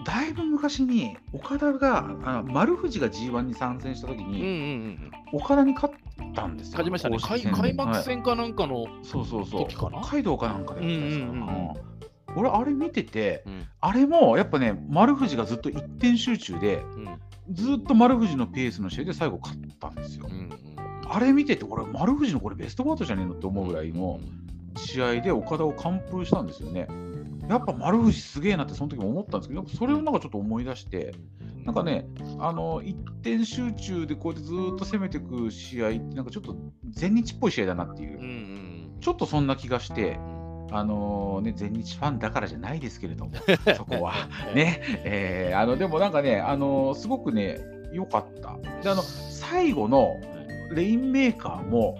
[0.05, 5.11] だいぶ昔に岡田があの丸藤が G1 に参戦した時うんうんに、うん。
[5.33, 5.95] 岡田に勝っ
[6.33, 6.73] たんですよ。
[6.73, 7.17] 勝ちましたね。
[7.19, 9.67] 開開幕はい戦かなんかの、そうそうそう。
[9.67, 10.01] 時かな？
[10.01, 11.73] 北海道かなんかでやんうんうんうん
[12.37, 17.19] 俺あれ見ててうんあれもやっぱね丸藤がずっと一点集中でうん
[17.51, 20.27] ずっと丸藤のペースの試合で最後勝ったんですよ。
[20.29, 20.49] うん
[21.15, 24.19] あれ見てて俺丸藤のこれベストバートじゃねえのって思うぐらいの
[24.75, 26.89] 試合で岡田を完封したんですよね。
[27.47, 31.13] やっぱ丸藤すげえなってその時も思ったんですけどそれをなんかちょっと思い出して
[31.63, 32.05] なんかね
[32.39, 36.57] あの一点集中でこうやってずーっと攻めていく試合ってなんかちょっと
[36.89, 38.19] 全日っぽい試合だなっていう。
[38.99, 43.31] ちょっとそんな気がしてう、んあのね、全日ファンだからじゃないですけれども、
[43.77, 44.13] そこは。
[44.55, 47.59] ね、えーあのでもなんかね、あのすごくね、
[47.93, 48.57] 良かった。
[48.81, 50.19] で、あの最後の
[50.71, 51.97] レインメーカーも、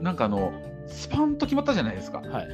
[0.00, 0.52] なんかあの、
[0.86, 2.18] スパンと決まったじゃないですか。
[2.18, 2.48] はいはい。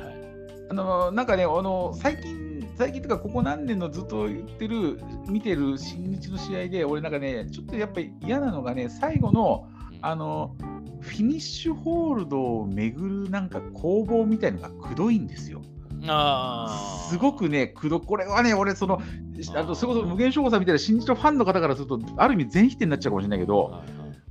[0.71, 9.69] あのなんかね、あの最近、最近とかここ何年のずっと言ってる、見てる新日の試合で、俺なんかね、ちょっとやっぱり嫌なのがね、最後の、
[10.01, 10.55] あの、
[11.01, 15.61] フィニッシュホールドを巡るなんか攻防みたいのがくどいんですよ。
[16.07, 19.01] あーすごくね、くどこれはね、俺、その、
[19.55, 23.83] あのそれこそ無限省吾さんみたいな新日のファンの方からすると、ある意味全否定になっちゃうかもしれないけど、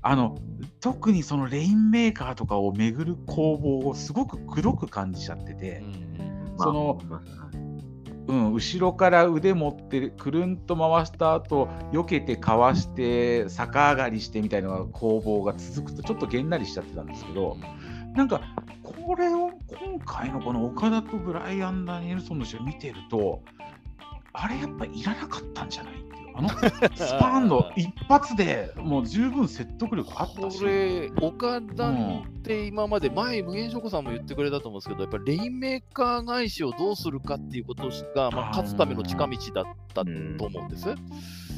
[0.01, 0.37] あの
[0.81, 5.83] 特にそのレインメーカーとかを巡る攻防をすごくくどく感じちゃってて、
[6.57, 7.21] そのまあ
[8.27, 17.57] うん、後ろから腕持ってくるんと回した後避けてかわして逆上がりしてみたいな攻防が続くとちょっとげんなりしちゃってたんですけど
[18.13, 18.39] なんか
[18.83, 23.41] これを今回のこの岡田とブライアン・ダニエルソンの試合見てると
[24.33, 25.93] あれやっぱいらなかったんじゃない？
[26.39, 26.49] あの？
[26.95, 30.65] スパーンの一発でもう十分説得力あったしこ。
[30.65, 31.95] れ、岡田っ
[32.43, 40.87] て今まで、前、無限ショコさんも言ってくれたと思うんですけど、やっぱりレインメーカー返しをどうするかっていうことが、まあ、勝つための近道だったと思うんです。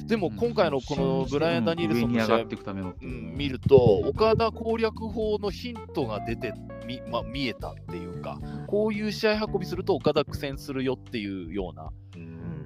[0.07, 6.53] でも今回のこのブライアン・ダニエルソンの試合上に上がっていくためのってういうん見ると、岡田攻略法のヒントが出て
[6.85, 11.91] み、まあ、見えたっていうか、こういう試合運びすると岡田苦戦するよっていうような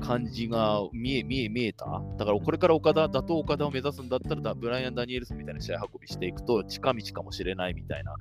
[0.05, 1.85] 感じが見え見え見えた？
[2.17, 8.15] だからこれから岡田、打倒岡田を目指すんだったら、ブライアン・ダニエルソンみたいな試合運びしていくと近道かもしれないみたいな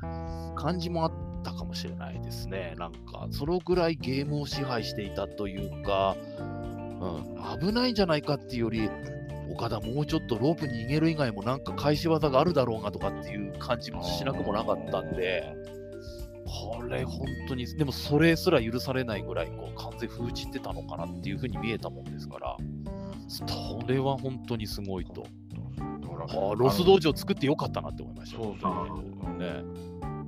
[0.54, 1.12] 感じもあっ
[1.42, 2.74] たかもしれないですね。
[2.78, 8.90] なんか、そのぐらいゲームを支配していたというか、うん、危ないんじゃないかっていうより、
[9.50, 15.54] 岡田もうちょっとロープ逃げる以外もなんか返し技があるだろうなとかっていう感じもしなくもなかったんで、
[16.46, 22.56] これ本当に、でもそれすら許されないぐらいこう完全封じってたのかなっていうふうに見えたもんですから、
[23.28, 23.44] そ
[23.86, 25.26] れは本当にすごいと。
[26.26, 28.38] あーロス道場作ってよかったなって思いました。
[28.42, 29.62] そうそうね、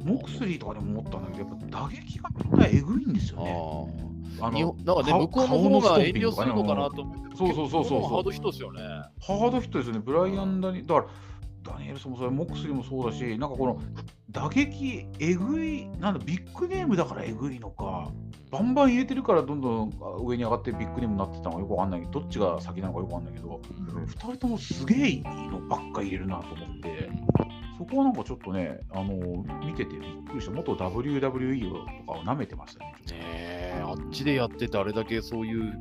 [0.04, 4.16] モクスリーとかでも思ったんだけど、やっぱ打撃がみんなえぐいんですよね。
[4.40, 8.80] あ日本なんかね、顔向こうの顔方が遠慮するのかなと思って、そうそうそうそうハードヒットですよね。
[8.80, 11.06] ハードヒットですよね、ブライアン・ダニだから、
[11.66, 13.80] ダニエルソンもそうだモックスリーもそうだし、なんかこの
[14.30, 18.10] 打撃、えぐい、なんだ、ビッグネームだからえぐいのか、
[18.50, 19.92] バンバン入れてるからどんどん
[20.24, 23.60] 上に上がってビッグネームになってたのかよくわかんないけど、どっちが先なのかよくわかんないけど、
[24.06, 27.10] 2人ともすげえいいのばっか入れるなと思って、
[27.78, 32.94] そこはなんかちょっとね、あの見ててびっくりした、元 WWE とかを舐めてましたね。
[33.06, 35.72] ねえ、あっちでやっててあれだけそういう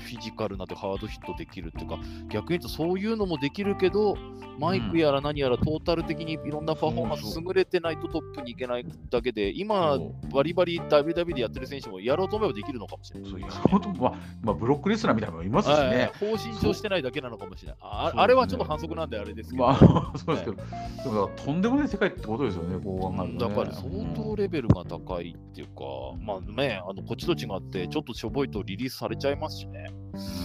[0.00, 1.98] フィジカルなでハードヒットできるっていうか、
[2.28, 4.16] 逆に言うとそういうのもできるけど、
[4.58, 13.30] マイクやら何やらトータル的にいろんなパフォーマンス優れてないとトップに行けないだけで、今そ、バリバリ WW でやってる選手もやろうと思えばできるのかもしれない。
[13.30, 16.10] そういうことまあ、まあ、ブロックレスラーみたいなのもいますしはいね。
[16.20, 17.78] 方針上してないだけなのかもしれない。
[17.80, 19.64] ああれはちょっと反則なんであれですけど。
[19.64, 23.54] まあ、 そうですけど、でもとんでもない世界ってことですよね、こう考えると、ね。
[23.54, 25.82] だから相当レベルが高いっていうか、
[26.20, 29.86] まあね、あのこっちと違って、ちょっとしょぼいとリリースされちゃいますしね。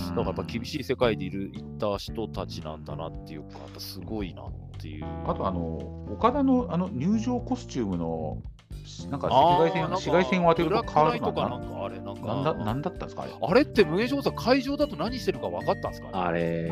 [0.09, 5.05] だからやっぱ厳しい世界でいるいった人たちなんだなっていうか、すごいなっていう。
[5.25, 5.77] あと、あの、
[6.11, 8.41] 岡田のあの入場コスチュームの、
[9.09, 12.21] なんか赤外線、なんか紫外線を当てると変わるかかなんかあれ、なんか。
[12.27, 13.31] ななんだなんだったんですか、あれ？
[13.41, 16.07] あれって無限上さん、会場だと何してるか分かったんですか？
[16.07, 16.71] ねあれ、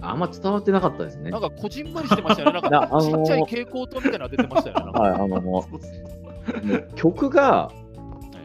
[0.00, 1.30] あんま伝わってなかったですね。
[1.30, 2.60] なんかこじんまりしてましたよね。
[2.60, 4.92] なん なあのーかちっちゃい蛍光灯みたいなの出てましたよね。
[4.98, 5.64] はい、あの、
[6.96, 7.70] 曲が、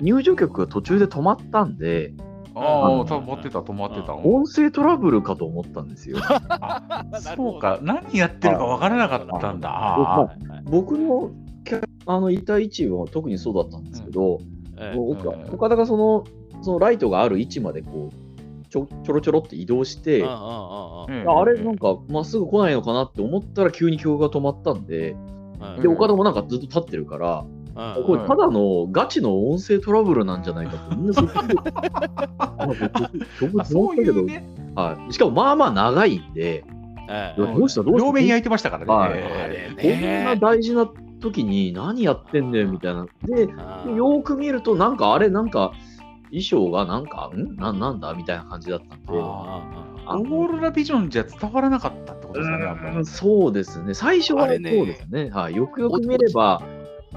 [0.01, 2.13] 入場曲が途中で止まったんで、
[2.55, 4.13] ああ、うん止まってた、止まってた。
[4.15, 6.17] 音声トラブルかと思ったんですよ。
[6.49, 9.69] あそうか、何やってるか分からなかったんだ。
[9.69, 11.32] ああはいはい僕の
[11.65, 14.39] キャあのいた位置は特にそうだったんですけど、
[14.78, 14.95] ええ。
[14.95, 15.20] もううん。
[15.20, 16.26] 岡岡田がその
[16.62, 21.06] そのライトがある位置までこうちょちょろちょろって移動して、あ
[21.45, 25.16] れなんかまっすぐ来ないのかなって思ったら急に曲が止まったんで、
[25.60, 25.82] うん。
[25.82, 31.56] で岡田もなんかずっと立ってるから、うんこれただのガチの音声トラブルなんじゃないかってみんなそっちで
[33.39, 34.26] 曲けど、
[34.80, 36.64] はい、しかもまあまあ長いんで、
[37.10, 39.76] ええどうしたどうした両面焼いてましたからね。
[39.82, 40.88] こんな大事な
[41.24, 43.07] 時に何やってんねんみたいな。
[43.24, 45.71] で、よーく見ると、なんかあれ、なんか
[46.30, 47.55] 衣装がなんか、ん？
[47.55, 48.13] ななんだ？
[48.13, 49.05] みたいな感じだったんで。
[49.09, 49.61] あ
[50.05, 53.05] あオーロラビジョンじゃ伝わらなかったってことですかね、やっぱりうん。
[53.05, 53.93] そうですね。
[53.93, 55.30] 最初はそうですね。
[55.30, 55.55] はい。
[55.55, 56.61] よくよく見れば、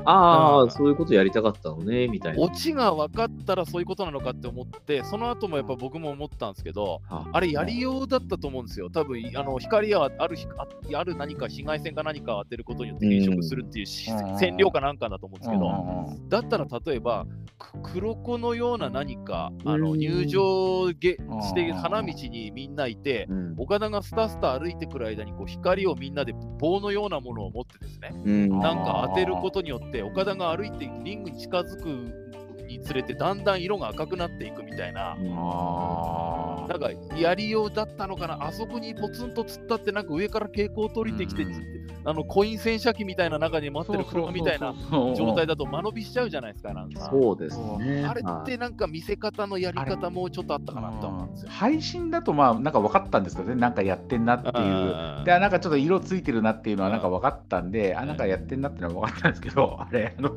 [0.05, 0.70] ああ、うん。
[0.70, 2.42] そういうことやりたかったのね、みたいな。
[2.42, 8.90] オチが分かったらそういうことなのかって思って、その後もやっぱ僕も思ったんですけど、はあれやりようだったと思うんですよ。
[8.90, 17.26] 多分あの光やあるひあある何か紫外線か何かを当てることによって変色するっていう染料かなんかだと思うんですけど、だったら例えば
[17.59, 23.55] く黒子のような何かあのうん入場げしてうん花道にみんないて、うん。
[23.59, 28.49] 岡田がスタスタ歩いてくる間にこう光をみんなで棒のようなものを持ってですね、うん。
[28.61, 31.87] なんか当てることによって岡田が歩いてリングに近づく
[32.66, 35.16] につれてだんだん色が赤くなっていくみたいな。
[36.68, 44.72] なんかやりようだったのかな、あそこにポツンと突っ立って、なんか上から蛍光灯降りてきて、うんあのコイン洗車機みたいな中に待ってる車みたいな
[45.16, 47.11] 状態だと間延びしちゃうじゃないですか、なんか。
[47.11, 48.04] そうですね。
[48.07, 48.59] あれってはい。
[48.59, 51.50] なんか見せ方のやり方もうちょっとあったかなと思うんですよ。
[51.50, 54.54] 配信だとまあなんか分かったんですけどねなんかやってんなっていう。
[54.54, 55.24] うん。
[55.24, 57.98] でなんかちょっと色ついてるなっていうのはなんか分かったんで、ん。
[57.98, 60.30] あなんかやってんなっていうのは分かったんですけど あれあの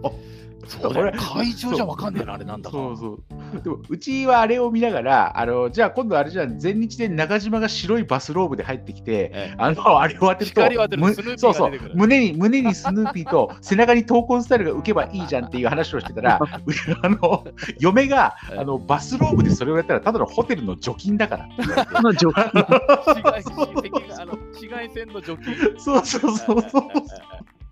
[0.67, 2.77] そ会場じゃわかんねえな、あれなんだか。
[2.77, 3.61] そうそう。
[3.63, 9.55] でもうちはあれを見ながらあのじゃあ今度あれじゃあ全日で中島が白いバスローブで入ってきてええ。
[9.57, 11.91] あのあれを当てると光を当てるとむスヌーピーそうそう。
[11.93, 17.45] 胸に胸にスヌーピーと背中に闘魂スタイルが浮けばいいじゃんっていう話をしてたらあの
[17.79, 21.93] 嫁がええあのバスローブでそれをやったらただのホテルの除菌だからって言われて。
[22.01, 25.55] まあ除紫外線あの 紫外線の除菌。
[25.77, 26.83] そうそうそうそう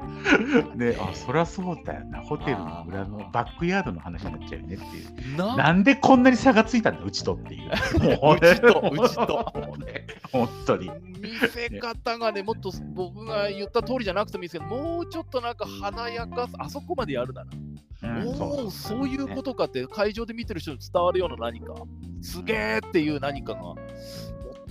[0.07, 0.77] う。
[0.77, 2.21] ね、あ、そりゃそうだよな。
[2.21, 5.37] ホテルの裏のバックヤードの話になっちゃうよねっていう。
[5.37, 8.21] ななんでこんなに差がついたんだ、うちとっていう。
[8.21, 10.91] も うちとうちともうね本当に。
[11.21, 21.73] 見せ方がね、もっと僕が言った通りじゃなくてもいいですけど、もうちょっとなんか華やかさ、あそこまでやるなら、うんもうそういうことかって会場で見てる人に伝わるような何か、
[22.21, 23.75] すげえっていう何かが、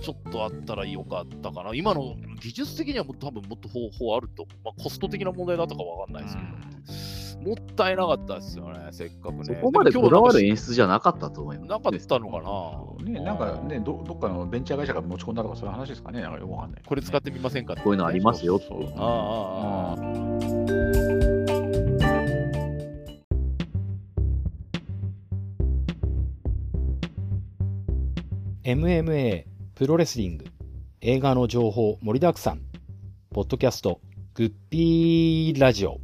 [0.01, 1.73] ちょっとあったらよかったかな。
[1.73, 9.43] 今の技術的にはもう多分もっと方法あると、まあ、コスト的な問題だったかわかんないですけど、もったいなかったですよね、せっかくね。
[9.43, 11.69] そこまでこだわるで演出じゃなかったと思います。
[11.69, 13.11] なんかったのかな。
[13.11, 16.81] ね、なんかねど、どっかのベンチャー会社が持ち込んだとかそういう話ですかね、なんかよくわかんない。
[16.85, 17.81] これ使ってみませんかって。
[17.81, 19.97] こういうのありますよそうそうああああああ
[28.63, 29.45] MMA
[29.77, 30.45] プロレスリング
[31.01, 32.61] 映画の情報盛りだくさん。
[33.29, 34.01] ポッドキャスト
[34.33, 35.99] グッピーラジオ。